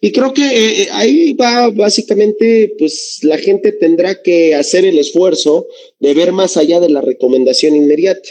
[0.02, 4.98] Y creo que eh, eh, ahí va básicamente, pues la gente tendrá que hacer el
[5.00, 5.68] esfuerzo
[6.00, 8.30] de ver más allá de la recomendación inmediata.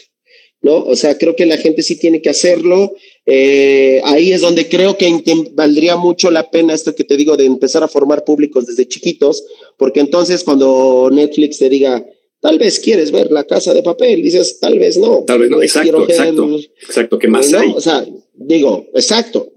[0.64, 0.82] ¿No?
[0.82, 2.94] O sea, creo que la gente sí tiene que hacerlo.
[3.26, 5.14] Eh, ahí es donde creo que
[5.52, 9.44] valdría mucho la pena esto que te digo de empezar a formar públicos desde chiquitos,
[9.76, 12.04] porque entonces cuando Netflix te diga,
[12.40, 15.24] tal vez quieres ver la casa de papel, dices, tal vez no.
[15.26, 16.58] Tal vez no, exacto, exacto.
[16.82, 17.58] Exacto, ¿qué más ¿no?
[17.58, 17.72] hay?
[17.76, 19.52] O sea, digo, exacto,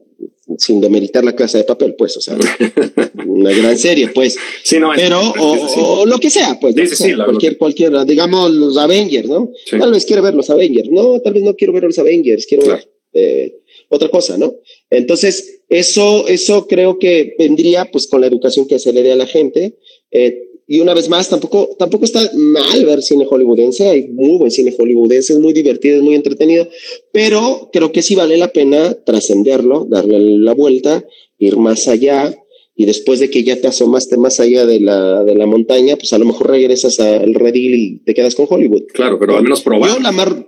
[0.58, 2.38] sin demeritar la casa de papel, pues, o sea,
[3.26, 4.38] una gran serie, pues.
[4.63, 5.80] Sí, no, es- Pero, es- o, es- sí.
[5.82, 9.52] o lo que sea, pues, Sí, que sea, cualquier, cualquier, digamos, los Avengers, ¿no?
[9.70, 12.63] Tal vez quiere ver los Avengers, no, tal vez no quiero ver los Avengers, quiero
[12.63, 12.80] Claro.
[12.80, 13.56] ver eh,
[13.89, 14.54] otra cosa, ¿no?
[14.89, 19.15] Entonces, eso, eso creo que vendría, pues, con la educación que se le dé a
[19.15, 19.76] la gente.
[20.12, 24.51] eh, y una vez más, tampoco, tampoco está mal ver cine hollywoodense, hay muy buen
[24.51, 26.67] cine hollywoodense, es muy divertido, es muy entretenido,
[27.12, 31.06] pero creo que sí vale la pena trascenderlo, darle la vuelta,
[31.39, 32.36] ir más allá,
[32.75, 36.13] y después de que ya te asomaste más allá de la, de la montaña, pues
[36.13, 38.84] a lo mejor regresas al redil y te quedas con Hollywood.
[38.93, 39.89] Claro, pero al menos probar.
[39.89, 40.47] Yo la mar-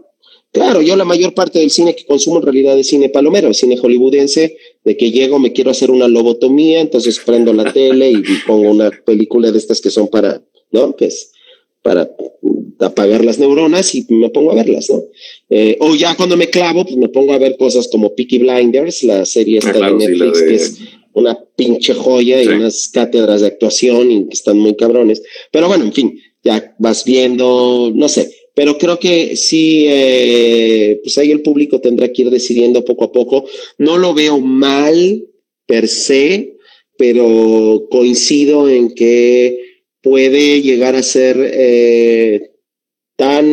[0.51, 3.77] claro, yo la mayor parte del cine que consumo en realidad es cine palomero, cine
[3.77, 8.69] hollywoodense, de que llego, me quiero hacer una lobotomía, entonces prendo la tele y, pongo
[8.71, 10.95] una película de estas que son para, ¿no?
[10.95, 11.31] Que es
[11.81, 12.09] para
[12.79, 15.03] apagar las neuronas y me pongo a verlas, ¿no?
[15.49, 19.03] Eh, o ya cuando me clavo, pues me pongo a ver cosas como Peaky Blinders,
[19.03, 20.79] la serie esta Ah, claro, de sí, Netflix, de- que es
[21.13, 25.21] una pinche joya y unas cátedras de actuación y que están muy cabrones.
[25.51, 31.17] Pero bueno, en fin, ya vas viendo, no sé, pero creo que sí, eh, pues
[31.17, 33.45] ahí el público tendrá que ir decidiendo poco a poco.
[33.77, 35.25] No lo veo mal
[35.65, 36.57] per se,
[36.97, 39.57] pero coincido en que
[40.01, 42.51] puede llegar a ser eh,
[43.15, 43.45] tan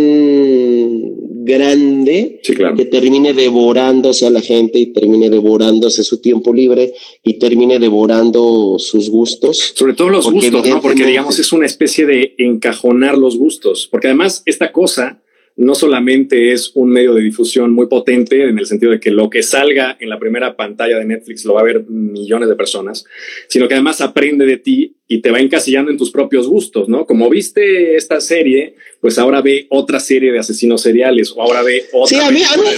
[1.46, 2.76] grande Sí, claro.
[2.76, 8.78] que termine devorándose a la gente y termine devorándose su tiempo libre y termine devorando
[8.78, 9.72] sus gustos.
[9.74, 10.82] Sobre todo los Porque gustos, ¿no?
[10.82, 15.22] Porque digamos es una especie de encajonar los gustos, porque además esta cosa
[15.59, 19.31] no solamente es un medio de difusión muy potente en el sentido de que lo
[19.31, 23.05] que salga en la primera pantalla de Netflix lo va a ver millones de personas,
[23.49, 27.07] sino que además aprende de ti y te va encasillando en tus propios gustos, ¿no?
[27.07, 31.85] Como viste esta serie, pues ahora ve otra serie de asesinos seriales o ahora ve
[31.92, 32.69] otra Sí, a mí, a mí,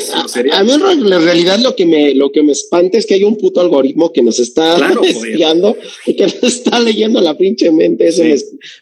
[0.53, 0.71] a- mí
[1.15, 4.13] en realidad lo que me, lo que me espanta es que hay un puto algoritmo
[4.13, 5.37] que nos está Claro, joder.
[6.07, 8.07] y que nos está leyendo la pinche mente.
[8.07, 8.29] Eso Sí.
[8.29, 8.37] me,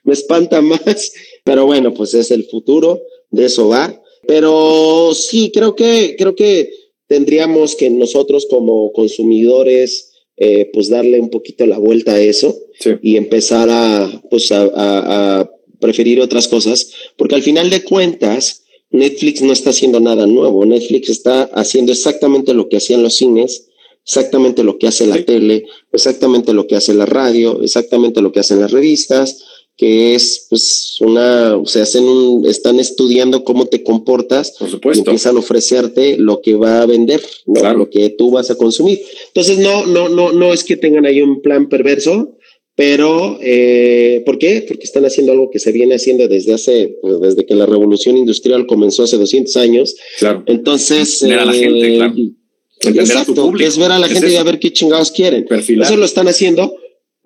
[0.05, 1.15] me espanta más.
[1.45, 4.01] Pero bueno, pues es el futuro, de eso va.
[4.27, 6.71] Pero sí, creo que, creo que
[7.07, 12.55] tendríamos que nosotros como consumidores, eh, pues darle un poquito la vuelta a eso
[13.01, 19.53] y empezar a, pues a, preferir otras cosas, porque al final de cuentas, Netflix no
[19.53, 20.65] está haciendo nada nuevo.
[20.65, 23.69] Netflix está haciendo exactamente lo que hacían los cines,
[24.03, 28.41] exactamente lo que hace la tele, exactamente lo que hace la radio, exactamente lo que
[28.41, 29.45] hacen las revistas,
[29.77, 34.99] que es pues una, o sea, hacen un, están estudiando cómo te comportas Por supuesto.
[34.99, 37.75] y empiezan a ofrecerte lo que va a vender, ¿no?
[37.75, 39.01] lo que tú vas a consumir.
[39.29, 42.37] Entonces no, no, no, no es que tengan ahí un plan perverso,
[42.75, 44.65] pero eh, ¿por qué?
[44.67, 48.17] Porque están haciendo algo que se viene haciendo desde hace, pues, desde que la revolución
[48.17, 49.97] industrial comenzó hace 200 años.
[50.19, 50.43] Claro.
[50.47, 52.12] Entonces, Ver a la gente, eh, claro.
[52.12, 53.67] A tu Exacto, público.
[53.69, 55.47] es ver a la Es gente y a ver qué chingados quieren.
[55.47, 55.87] Perfilar.
[55.87, 56.76] Eso lo están haciendo,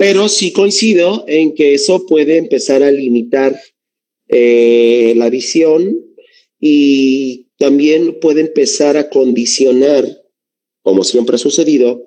[0.00, 3.60] pero sí coincido en que eso puede empezar a limitar
[4.28, 5.94] eh, la visión
[6.58, 10.06] y también puede empezar a condicionar,
[10.80, 12.02] como siempre ha sucedido,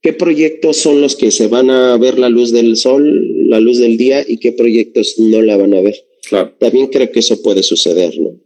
[0.00, 3.80] qué proyectos son los que se van a ver la luz del sol, la luz
[3.80, 6.06] del día y qué proyectos no la van a ver.
[6.26, 6.54] Claro.
[6.58, 8.40] También creo que eso puede suceder, ¿no?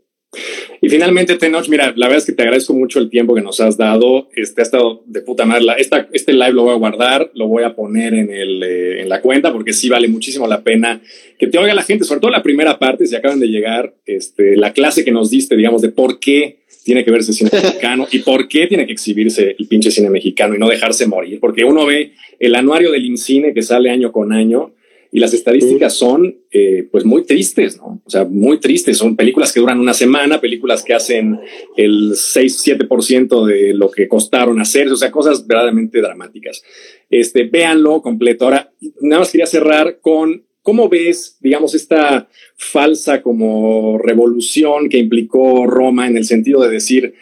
[0.83, 3.61] Y finalmente, Tenoch, mira, la verdad es que te agradezco mucho el tiempo que nos
[3.61, 4.29] has dado.
[4.35, 5.67] Este ha estado de puta madre.
[5.79, 9.09] Esta, este live lo voy a guardar, lo voy a poner en, el, eh, en
[9.11, 11.03] la cuenta porque sí vale muchísimo la pena
[11.39, 14.57] que te oiga la gente, sobre todo la primera parte, si acaban de llegar, este,
[14.57, 18.21] la clase que nos diste, digamos, de por qué tiene que verse cine mexicano y
[18.21, 21.41] por qué tiene que exhibirse el pinche cine mexicano y no dejarse morir.
[21.41, 24.73] Porque uno ve el anuario del INCINE que sale año con año
[25.13, 28.01] y las estadísticas son eh, pues muy tristes, ¿no?
[28.05, 28.99] O sea, muy tristes.
[28.99, 31.41] Son películas que duran una semana, películas que hacen
[31.77, 36.63] el 6-7% de lo que costaron hacer, o sea, cosas verdaderamente dramáticas.
[37.09, 38.45] Este, véanlo completo.
[38.45, 45.67] Ahora, nada más quería cerrar con cómo ves, digamos, esta falsa como revolución que implicó
[45.67, 47.15] Roma en el sentido de decir,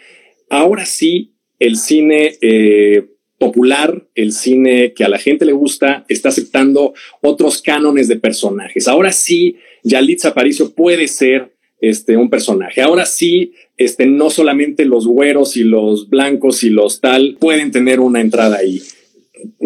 [0.49, 3.07] ahora sí, el cine eh,
[3.39, 8.87] popular, el cine que a la gente le gusta, está aceptando otros cánones de personajes.
[8.87, 12.81] Ahora sí, Yalitza Aparicio puede ser este, un personaje.
[12.81, 18.01] Ahora sí, este, no solamente los güeros y los blancos y los tal pueden tener
[18.01, 18.81] una entrada ahí.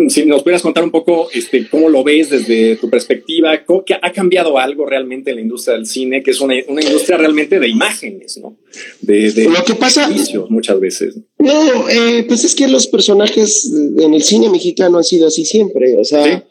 [0.09, 3.93] Si nos pudieras contar un poco este, cómo lo ves desde tu perspectiva, ¿cómo- que
[3.93, 7.59] ha cambiado algo realmente en la industria del cine, que es una, una industria realmente
[7.59, 8.57] de imágenes, ¿no?
[9.01, 10.09] De, de Lo que pasa-
[10.49, 11.15] muchas veces.
[11.39, 15.95] No, eh, pues es que los personajes en el cine mexicano han sido así siempre.
[15.97, 16.43] O sea, Sí.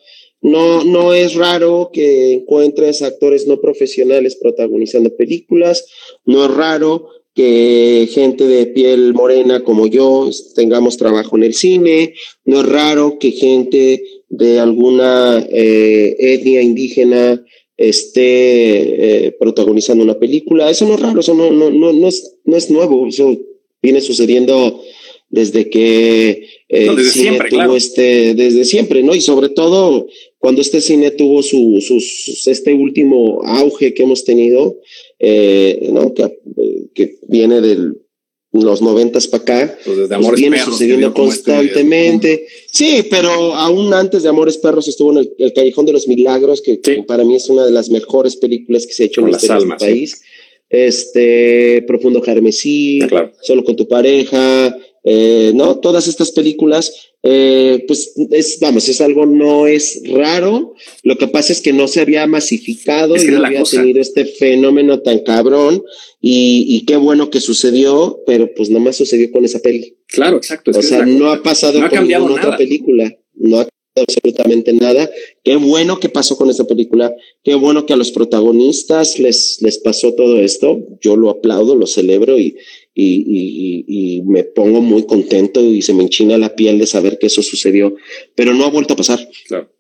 [0.43, 5.87] no, no es raro que encuentres actores no profesionales protagonizando películas.
[6.25, 12.15] No es raro que gente de piel morena como yo tengamos trabajo en el cine.
[12.45, 17.43] No es raro que gente de alguna eh, etnia indígena
[17.77, 20.71] esté eh, protagonizando una película.
[20.71, 23.07] Eso no es raro, eso no, no, no, no, es, no es nuevo.
[23.07, 23.37] Eso
[23.83, 24.83] viene sucediendo
[25.31, 27.77] desde que eh, No, desde cine siempre, tuvo claro.
[27.77, 29.15] este, desde siempre, ¿no?
[29.15, 30.07] Y sobre todo
[30.39, 34.81] cuando este cine tuvo su, sus, este último auge que hemos tenido,
[35.21, 36.13] eh, ¿no?
[36.15, 36.39] Que,
[36.95, 37.93] que viene de
[38.55, 42.47] los noventas para acá, Pues desde pues viene Perros, sucediendo este- constantemente.
[42.71, 46.61] Sí, pero aún antes de Amores Perros estuvo en el, el Callejón de los Milagros,
[46.61, 47.03] que Sí.
[47.07, 49.39] para mí es una de las mejores películas que se ha hecho Con en la
[49.41, 49.87] las almas, sí.
[49.89, 50.23] país.
[50.87, 53.33] Este, Profundo Carmesí, Ah, claro.
[53.43, 55.79] Solo con tu pareja, eh, ¿no?
[55.79, 60.75] Todas estas películas, eh, pues es, vamos, es algo, no es raro.
[61.03, 63.79] Lo que pasa es que no se había masificado Es y que no había cosa.
[63.79, 65.83] tenido este fenómeno tan cabrón.
[66.21, 69.97] Y, y qué bueno que sucedió, pero pues nomás sucedió con esa peli.
[70.07, 70.71] Claro, exacto.
[70.75, 71.33] O sea, no cosa.
[71.33, 72.47] ha pasado No ha con ninguna nada.
[72.47, 73.17] otra película.
[73.35, 75.11] No ha absolutamente nada.
[75.45, 77.15] Qué bueno que pasó con esta película.
[77.43, 80.79] Qué bueno que a los protagonistas les, les pasó todo esto.
[81.01, 82.57] Yo lo aplaudo, lo celebro y,
[82.95, 83.85] y, y,
[84.19, 87.43] y- me pongo muy contento y se me enchina la piel de saber que eso
[87.43, 87.95] sucedió.
[88.35, 89.29] Pero no ha vuelto a pasar.
[89.49, 89.71] Claro.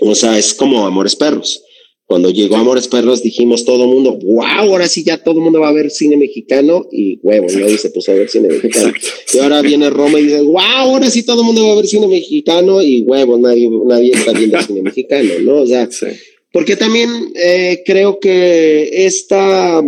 [0.00, 1.62] O sea, es como Amores Perros.
[2.06, 5.60] Cuando llegó Amores Perros dijimos todo el mundo, wow, ahora sí ya todo el mundo
[5.60, 8.88] va a ver cine mexicano y huevo, nadie se puso a ver cine mexicano.
[8.88, 9.36] Exacto.
[9.36, 11.86] Y ahora viene Roma y dice, wow, ahora sí todo el mundo va a ver
[11.86, 15.62] cine mexicano y huevo, nadie, nadie está viendo cine mexicano, ¿no?
[15.62, 16.06] O sea, Sí.
[16.52, 19.82] porque también eh, creo que esta,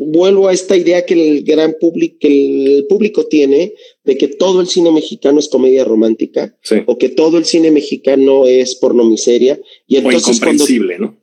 [0.00, 4.60] vuelvo a esta idea que el gran público, que el público tiene de que todo
[4.60, 6.76] el cine mexicano es comedia romántica Sí.
[6.86, 11.16] o que todo el cine mexicano es pornomiseria y O entonces cuando incomprensible, ¿no?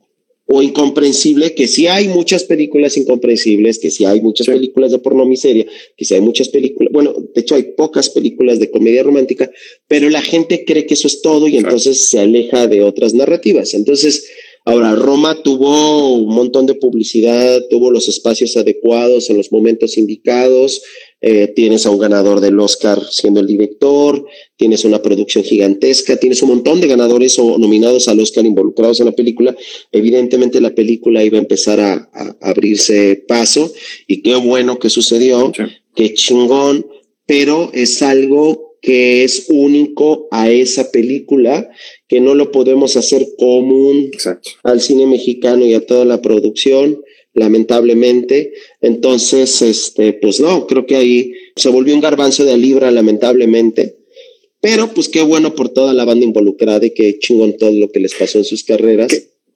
[0.48, 4.52] o incomprensible, que sí hay muchas películas incomprensibles, que sí hay muchas Sí.
[4.52, 8.70] películas de pornomiseria, que sí hay muchas películas, bueno, de hecho hay pocas películas de
[8.70, 9.50] comedia romántica,
[9.88, 13.74] pero la gente cree que eso es todo y entonces se aleja de otras narrativas.
[13.74, 14.28] Entonces,
[14.66, 20.82] ahora Roma tuvo un montón de publicidad, tuvo los espacios adecuados en los momentos indicados,
[21.20, 26.42] eh, tienes a un ganador del Oscar siendo el director, tienes una producción gigantesca, tienes
[26.42, 29.56] un montón de ganadores o nominados al Oscar involucrados en la película.
[29.92, 32.10] Evidentemente la película iba a empezar a,
[32.40, 33.72] abrirse paso
[34.08, 35.52] y qué bueno que sucedió,
[35.94, 36.86] qué chingón,
[37.24, 41.68] pero es algo que es único a esa película,
[42.08, 44.10] que no lo podemos hacer común
[44.62, 47.00] al cine mexicano y a toda la producción
[47.36, 48.54] lamentablemente.
[48.80, 53.96] Entonces, este, pues no, creo que ahí se volvió un garbanzo de libra, lamentablemente.
[54.60, 58.00] Pero pues qué bueno por toda la banda involucrada y qué chingón todo lo que
[58.00, 59.08] les pasó en sus carreras.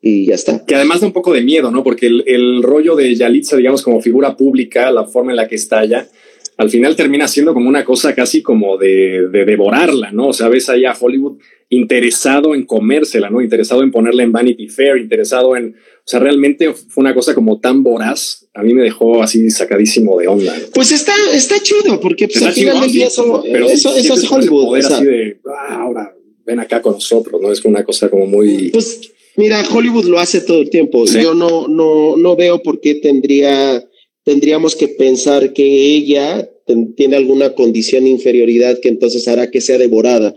[0.02, 0.64] y ya está.
[0.64, 1.82] Que además da un poco de miedo, ¿no?
[1.82, 5.56] Porque el, el rollo de Yalitza, digamos, como figura pública, la forma en la que
[5.56, 6.08] estalla,
[6.56, 10.28] al final termina siendo como una cosa casi como de, de devorarla, ¿no?
[10.28, 11.38] O sea, ves ahí a Hollywood
[11.70, 13.40] interesado en comérsela, ¿no?
[13.40, 17.60] Interesado en ponerla en Vanity Fair, interesado en, o sea, realmente fue una cosa como
[17.60, 20.52] tan voraz, a mí me dejó así sacadísimo de onda.
[20.74, 24.76] Pues está, está chido, porque pues, al final del día eso, eso, es Hollywood.
[24.76, 26.12] o sea, así de, ah, ahora
[26.44, 27.52] ven acá con nosotros, ¿no?
[27.52, 28.70] Es una cosa como muy...
[28.70, 31.04] Pues mira, Hollywood lo hace todo el tiempo.
[31.06, 33.84] Yo no, no, no veo por qué tendría,
[34.30, 36.48] tendríamos que pensar que ella
[36.96, 40.36] tiene alguna condición de inferioridad que entonces hará que sea devorada.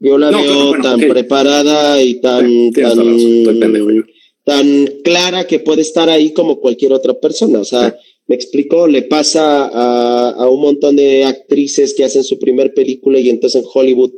[0.00, 4.04] Yo la veo tan preparada y tan, tan,
[4.42, 7.60] tan clara que puede estar ahí como cualquier otra persona.
[7.60, 12.74] O sea, me explico, le pasa a, un montón de actrices que hacen su primer
[12.74, 14.10] película y entonces en Hollywood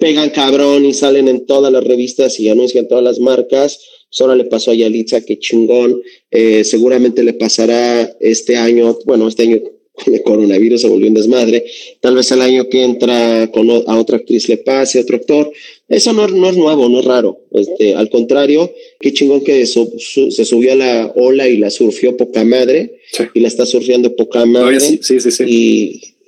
[0.00, 3.80] pegan cabrón y salen en todas las revistas y anuncian todas las marcas.
[4.08, 6.02] Solo le pasó a Yalitza, que chingón.
[6.30, 9.60] Eh, seguramente le pasará este año, bueno, este año
[9.92, 11.64] con el coronavirus se volvió un desmadre.
[12.00, 15.52] Tal vez el año que entra con a otra actriz le pase, otro actor.
[15.88, 17.40] Eso no, no es nuevo, no es raro.
[17.52, 22.44] Este, al contrario, qué chingón que se subió a la ola y la surfió poca
[22.44, 22.98] madre
[23.34, 24.80] y la está surfeando poca madre.
[24.80, 25.44] sí, sí, sí,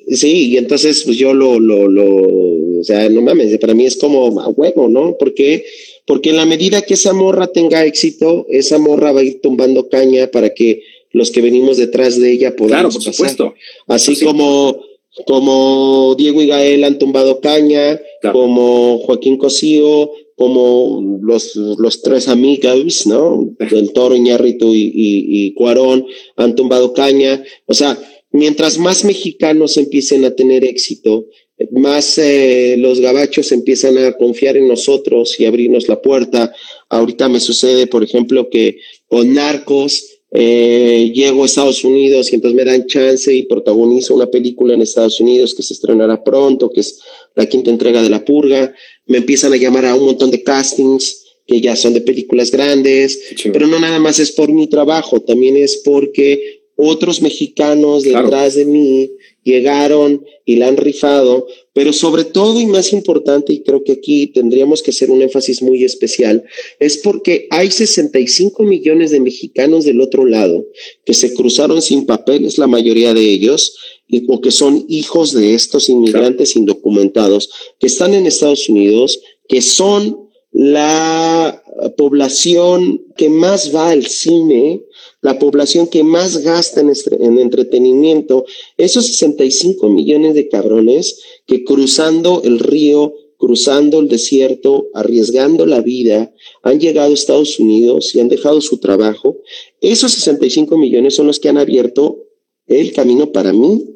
[0.09, 3.87] Y sí, y entonces pues yo lo, lo, lo, o sea, no mames, para mí
[3.87, 5.17] es como a huevo, ¿no?
[5.17, 5.65] Porque,
[6.05, 9.89] porque en la medida que esa morra tenga éxito, esa morra va a ir tumbando
[9.89, 13.55] caña para que los que venimos detrás de ella podamos Claro, por supuesto.
[13.87, 14.83] Así como,
[15.27, 18.01] como Diego y Gael han tumbado caña,
[18.33, 23.49] como Joaquín Cosío, como los, los tres amigos, ¿no?
[23.61, 26.05] El Toro, Iñárritu y, y, y Cuarón
[26.35, 27.45] han tumbado caña.
[27.67, 27.97] O sea,
[28.33, 31.27] mientras más mexicanos empiecen a tener éxito,
[31.71, 36.53] más eh, los gabachos empiezan a confiar en nosotros y abrirnos la puerta.
[36.89, 40.05] Ahorita me sucede, por ejemplo, que con Narcos
[40.35, 44.83] eh, llego a Estados Unidos y entonces me dan chance y protagonizo una película en
[44.83, 47.01] Estados Unidos que se estrenará pronto, que es
[47.35, 48.75] la quinta entrega de La Purga.
[49.07, 53.21] Me empiezan a llamar a un montón de castings que ya son de películas grandes,
[53.53, 58.65] pero no nada más es por mi trabajo, también es porque otros mexicanos detrás de
[58.65, 59.11] mí
[59.45, 64.29] llegaron y la han rifado, pero sobre todo y más importante, y creo que aquí
[64.29, 66.45] tendríamos que hacer un énfasis muy especial,
[66.79, 70.65] es porque hay 65 millones de mexicanos del otro lado
[71.05, 73.77] que se cruzaron sin papeles, la mayoría de ellos,
[74.09, 79.63] y, o que son hijos de estos inmigrantes indocumentados que están en Estados Unidos, que
[79.63, 81.63] son la
[81.97, 84.85] población que más va al cine,
[85.23, 88.45] la población que más gasta en, entretenimiento,
[88.77, 96.33] esos 65 millones de cabrones que cruzando el río, cruzando el desierto, arriesgando la vida,
[96.63, 99.39] han llegado a Estados Unidos y han dejado su trabajo,
[99.81, 102.27] esos 65 millones son los que han abierto
[102.67, 103.92] el camino para mí,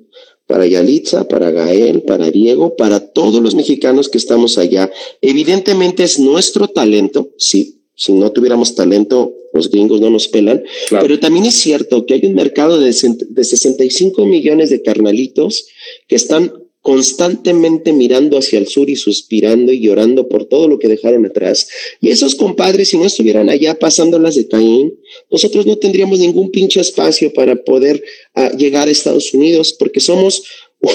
[0.46, 4.90] para Yalitza, para Gael, para Diego, para todos los mexicanos que estamos allá.
[5.20, 10.62] Evidentemente es nuestro talento, sí, si no tuviéramos talento, los gringos no nos pelan.
[10.90, 12.94] Pero también es cierto que hay un mercado de,
[13.28, 15.66] de 65 millones de carnalitos
[16.06, 16.52] que están
[16.86, 21.68] constantemente mirando hacia el sur y suspirando y llorando por todo lo que dejaron atrás.
[22.00, 24.94] Y esos compadres, si no estuvieran allá pasándolas de Caín,
[25.28, 30.44] nosotros no tendríamos ningún pinche espacio para poder ah, llegar a Estados Unidos porque somos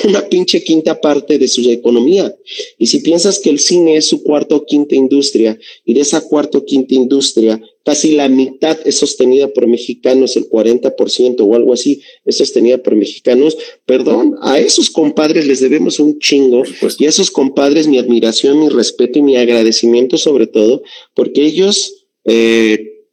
[0.04, 2.36] una pinche quinta parte de su economía.
[2.78, 6.22] Y si piensas que el cine es su cuarta o quinta industria, y de esa
[6.22, 11.74] cuarta o quinta industria, casi la mitad es sostenida por mexicanos, el 40% o algo
[11.74, 16.64] así es sostenida por mexicanos, perdón, a esos compadres les debemos un chingo,
[17.00, 20.84] y a esos compadres mi admiración, mi respeto y mi agradecimiento sobre todo,
[21.14, 23.06] porque ellos eh,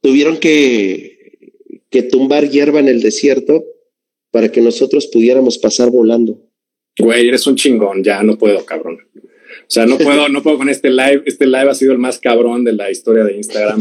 [0.00, 1.40] tuvieron que,
[1.90, 3.64] que tumbar hierba en el desierto
[4.38, 6.40] para que nosotros pudiéramos pasar volando.
[6.96, 9.00] Güey, eres un chingón, ya no puedo, cabrón.
[9.16, 11.24] O sea, no puedo, no puedo con este live.
[11.26, 13.80] Este live ha sido el más cabrón de la historia de Instagram.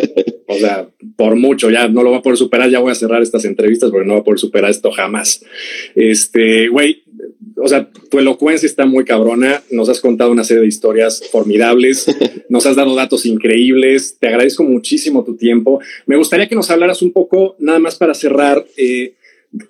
[0.46, 2.70] o sea, por mucho, ya no lo voy a poder superar.
[2.70, 5.44] Ya voy a cerrar estas entrevistas porque no voy a poder superar esto jamás.
[5.96, 7.02] Este, güey,
[7.56, 9.60] o sea, tu elocuencia está muy cabrona.
[9.72, 12.06] Nos has contado una serie de historias formidables.
[12.48, 14.18] Nos has dado datos increíbles.
[14.20, 15.80] Te agradezco muchísimo tu tiempo.
[16.06, 18.64] Me gustaría que nos hablaras un poco, nada más para cerrar.
[18.76, 19.16] Eh,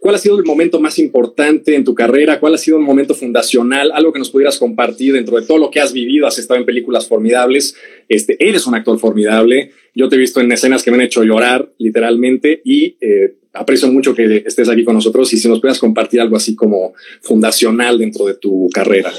[0.01, 2.41] ¿Cuál ha sido el momento más importante en tu carrera?
[2.41, 3.93] ¿Cuál ha sido un momento fundacional?
[3.93, 6.26] Algo que nos pudieras compartir dentro de todo lo que has vivido.
[6.26, 7.76] Has estado en películas formidables.
[8.09, 9.72] Este, eres un actor formidable.
[9.95, 13.89] Yo te he visto en escenas que me han hecho llorar, literalmente, y eh, aprecio
[13.89, 17.99] mucho que estés aquí con nosotros y si nos puedas compartir algo así como fundacional
[17.99, 19.12] dentro de tu carrera.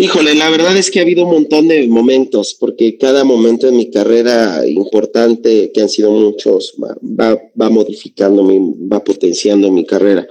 [0.00, 3.72] Híjole, la verdad es que ha habido un montón de momentos, porque cada momento de
[3.72, 8.42] mi carrera importante, que han sido muchos, va, va, modificando,
[8.90, 10.26] va potenciando mi carrera.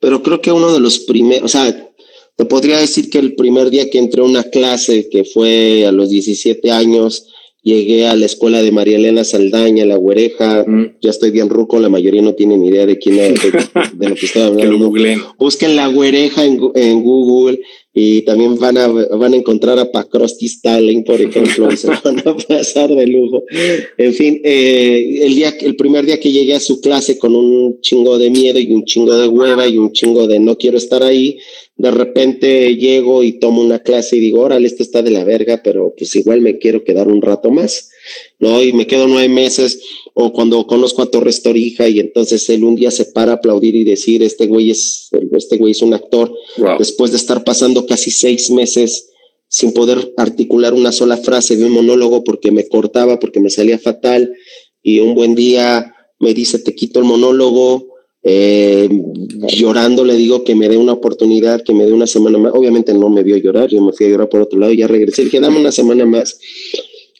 [0.00, 1.92] Pero creo que uno de los primeros, o sea,
[2.34, 5.92] te podría decir que el primer día que entré a una clase, que fue a
[5.92, 7.28] los 17 años,
[7.62, 10.66] llegué a la escuela de María Elena Saldaña, La Güereja,
[11.00, 14.14] ya estoy bien ruco, la mayoría no tienen ni idea de quién es, de, lo
[14.16, 14.92] que estaba hablando.
[15.38, 17.60] Busquen La Güereja en, en, Google
[17.96, 22.36] y también van a, van a encontrar a Pacrosti Stalin, por ejemplo, se van a
[22.36, 23.44] pasar de lujo.
[23.96, 27.80] En fin, eh, el, día, el primer día que llegué a su clase con un
[27.80, 31.04] chingo de miedo y un chingo de hueva y un chingo de no quiero estar
[31.04, 31.38] ahí,
[31.76, 35.60] de repente llego y tomo una clase y digo, órale, esto está de la verga,
[35.62, 37.90] pero pues igual me quiero quedar un rato más,
[38.38, 38.62] ¿no?
[38.62, 39.80] Y me quedo nueve meses,
[40.14, 43.74] o cuando conozco a Torres Torija y entonces él un día se para a aplaudir
[43.74, 46.32] y decir, este güey es, este güey es un actor,
[46.78, 49.10] después de estar pasando casi seis meses
[49.48, 53.78] sin poder articular una sola frase de un monólogo porque me cortaba, porque me salía
[53.78, 54.32] fatal,
[54.82, 57.94] y un buen día me dice, te quito el monólogo,
[58.26, 58.88] eh,
[59.48, 62.52] llorando le digo que me dé una oportunidad, que me dé una semana más.
[62.54, 64.88] Obviamente no me vio llorar, yo me fui a llorar por otro lado y ya
[64.88, 65.22] regresé.
[65.22, 66.38] Le dije, dame una semana más.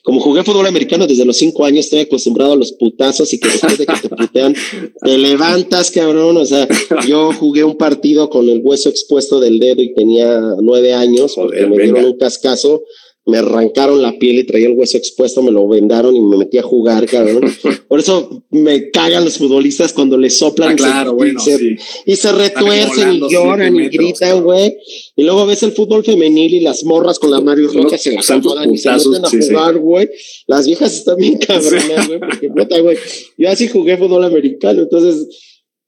[0.05, 3.49] Como jugué fútbol americano desde los cinco años, estoy acostumbrado a los putazos y que
[3.49, 4.55] después de que te putean,
[5.03, 6.37] te levantas, cabrón.
[6.37, 6.69] O sea,
[7.09, 11.67] yo jugué un partido con el hueso expuesto del dedo y tenía nueve años, porque
[11.67, 12.83] me dieron un cascazo
[13.27, 16.59] me arrancaron la piel y traía el hueso expuesto, me lo vendaron y me metí
[16.59, 17.43] a jugar, cabrón.
[17.89, 22.33] Por eso me cagan los futbolistas cuando les soplan ah, claro, y, se, y, se,
[22.33, 24.77] retuercen y lloran y gritan, güey.
[25.17, 28.29] Y luego ves el fútbol femenil y las morras con la Mario Roca se las
[28.71, 30.09] y se meten a jugar, güey.
[30.47, 32.99] Las viejas están bien cabronas, güey, porque puta, güey.
[33.39, 35.29] Yo así jugué fútbol americano, entonces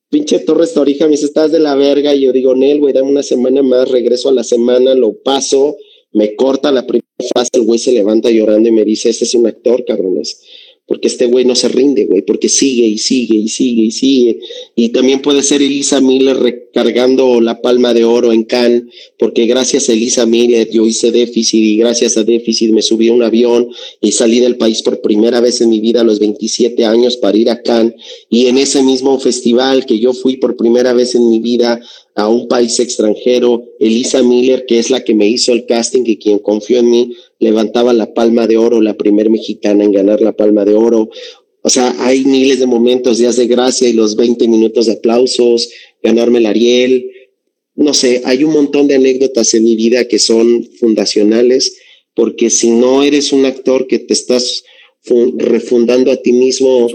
[0.08, 3.10] pinche Torres Torija me dice, estás de la verga, y yo digo, Nel, güey, dame
[3.10, 5.76] una semana más, regreso a la semana, lo paso,
[6.12, 9.46] me corta la primera el güey se levanta llorando y me dice, este es un
[9.46, 10.40] actor, cabrones
[10.86, 14.40] porque este güey no se rinde, güey, porque sigue y sigue y sigue y sigue.
[14.76, 18.84] Y también puede ser Elisa Miller recargando la palma de oro en Cannes,
[19.18, 23.12] porque gracias a Elisa Miller yo hice déficit y gracias a déficit me subí a
[23.12, 23.68] un avión
[24.00, 27.36] y salí del país por primera vez en mi vida a los 27 años para
[27.36, 27.94] ir a Cannes.
[28.30, 31.80] Y en ese mismo festival que yo fui por primera vez en mi vida
[32.16, 36.16] a un país extranjero, Elisa Miller, que es la que me hizo el casting y
[36.16, 40.32] quien confió en mí, levantaba la palma de oro, la primer mexicana en ganar la
[40.32, 41.10] palma de oro.
[41.60, 45.68] O sea, hay miles de momentos, días de gracia y los 20 minutos de aplausos,
[46.02, 47.10] ganarme el Ariel.
[47.74, 51.76] No sé, hay un montón de anécdotas en mi vida que son fundacionales,
[52.14, 54.64] porque si no eres un actor que te estás
[55.36, 56.88] refundando a ti mismo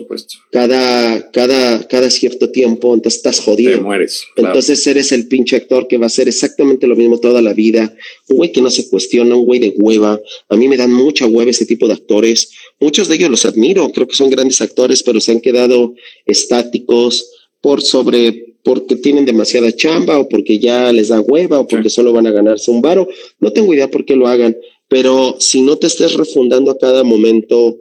[0.51, 3.77] cada, cada, cada cierto tiempo, entonces estás jodido.
[3.77, 4.25] Te mueres.
[4.35, 7.95] Entonces eres el pinche actor que va a hacer exactamente lo mismo toda la vida.
[8.27, 10.19] Un güey que no se cuestiona, un güey de hueva.
[10.49, 12.51] A mí me dan mucha hueva ese tipo de actores.
[12.79, 15.93] Muchos de ellos los admiro, creo que son grandes actores, pero se han quedado
[16.25, 17.31] estáticos
[17.61, 22.13] por sobre porque tienen demasiada chamba o porque ya les da hueva o porque solo
[22.13, 23.07] van a ganarse un varo.
[23.39, 24.55] No tengo idea por qué lo hagan,
[24.87, 27.77] pero si no te estés refundando a cada momento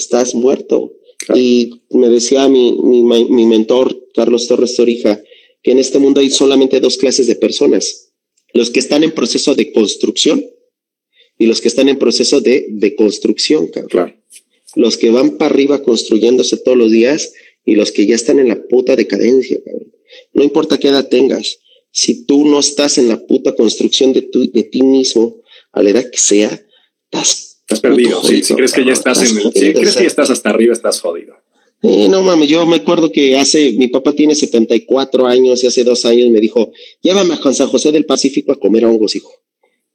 [0.00, 0.92] estás muerto.
[1.34, 5.22] Y me decía mi, mi, mi, mentor, Carlos Torres Torija,
[5.62, 8.12] que en este mundo hay solamente dos clases de personas,
[8.54, 10.44] los que están en proceso de construcción
[11.38, 14.14] y los que están en proceso de deconstrucción, Claro.
[14.76, 17.32] Los que van para arriba construyéndose todos los días
[17.64, 19.58] y los que ya están en la puta decadencia,
[20.32, 21.58] No importa qué edad tengas,
[21.92, 25.42] si tú no estás en la puta construcción de, tu, de ti mismo,
[25.72, 26.64] a la edad que sea,
[27.10, 28.20] estás Estás perdido.
[28.24, 31.00] si crees que ya estás, en el, si crees que ya estás hasta arriba, estás
[31.00, 31.36] jodido.
[31.82, 36.04] no mames, yo me acuerdo que hace, mi papá tiene 74 años y hace dos
[36.04, 39.30] años me dijo, llévame a San José del Pacífico a comer hongos, hijo.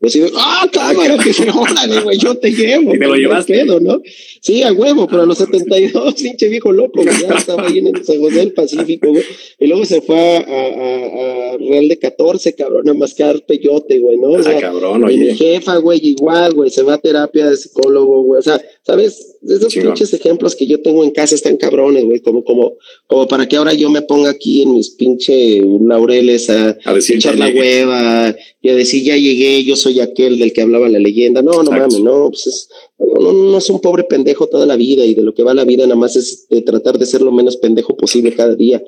[0.06, 2.93] Pues sí, ah, cámara, que órale, güey, yo te llevo.
[2.93, 3.53] Y te lo llevaste.
[3.53, 4.03] Pedo, ¿no?
[4.39, 7.88] Sí, a huevo, pero a los 72, pinche viejo loco, güey, ya estaba ahí en
[7.88, 9.24] el San José del Pacífico, güey.
[9.58, 14.20] Y luego se fue a, a, a Real de 14, cabrón, a mascar peyote, güey,
[14.20, 14.28] ¿no?
[14.34, 15.18] O sea, ah, cabrón, y oye.
[15.18, 18.38] mi jefa, güey, igual, güey, se va a terapia de psicólogo, güey.
[18.38, 19.38] O sea, ¿sabes?
[19.47, 22.73] Esos pinches ejemplos que yo tengo en casa están cabrones, güey, como, como,
[23.07, 27.17] como para que ahora yo me ponga aquí en mis pinche laureles a, A decir,
[27.17, 30.99] echar la hueva y a decir ya llegué, yo soy aquel del que hablaba la
[30.99, 31.41] leyenda.
[31.41, 32.69] No, no mames, no, pues es,
[32.99, 35.83] no, es un pobre pendejo toda la vida y de lo que va la vida
[35.83, 38.83] nada más es de tratar de ser lo menos pendejo posible cada día.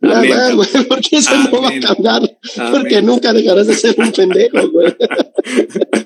[0.00, 2.72] Nada más, güey, porque eso no va a cambiar, Amén.
[2.72, 4.94] porque nunca dejarás de ser un pendejo, güey.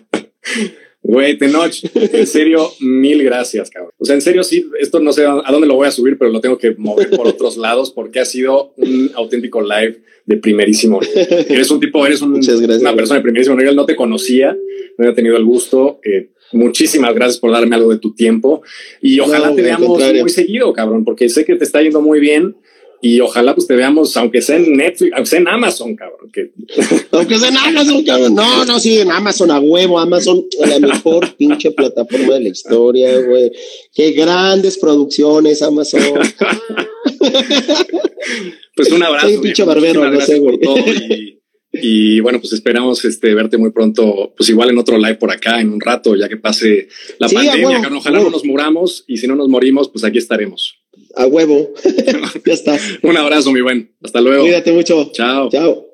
[1.09, 3.92] Güey, Tenoch, en serio, mil gracias, cabrón.
[3.98, 6.30] O sea, en serio, sí, esto no sé a dónde lo voy a subir, pero
[6.32, 11.00] lo tengo que mover por otros lados porque ha sido un auténtico live de primerísimo
[11.00, 11.46] nivel.
[11.48, 12.80] Eres un tipo, eres un- gracias.
[12.80, 14.52] una persona de primerísimo nivel, no te conocía,
[14.98, 16.00] no había tenido el gusto.
[16.04, 18.62] eh, muchísimas gracias por darme algo de tu tiempo
[19.02, 22.18] y ojalá No, te veamos muy seguido, cabrón, porque sé que te está yendo muy
[22.20, 22.57] bien.
[23.03, 26.51] Y ojalá pues te veamos, aunque sea en Netflix, aunque sea en Amazon, cabrón, que
[27.12, 28.34] Aunque sea en Amazon, cabrón.
[28.34, 29.99] No, no, sí, en Amazon a huevo.
[29.99, 33.53] Amazon, la mejor pinche plataforma de la historia, güey.
[33.94, 36.01] Qué grandes producciones, Amazon.
[38.74, 39.26] Pues un abrazo.
[39.28, 40.59] Soy un pinche barbero, no sé, güey.
[40.61, 41.40] todo y,
[41.72, 45.61] y, bueno, pues esperamos este, verte muy pronto, pues igual en otro live por acá,
[45.61, 46.88] en un rato, ya que pase
[47.18, 47.68] la Sí, pandemia.
[47.68, 47.99] huevo, cabrón.
[47.99, 50.78] Ojalá no nos muramos y si no nos morimos, pues aquí estaremos.
[51.17, 51.73] A huevo.
[52.45, 52.77] ya está.
[53.03, 53.91] Un abrazo, mi buen.
[54.03, 54.43] Hasta luego.
[54.43, 55.11] Cuídate mucho.
[55.12, 55.49] Chao.
[55.51, 55.86] Chao.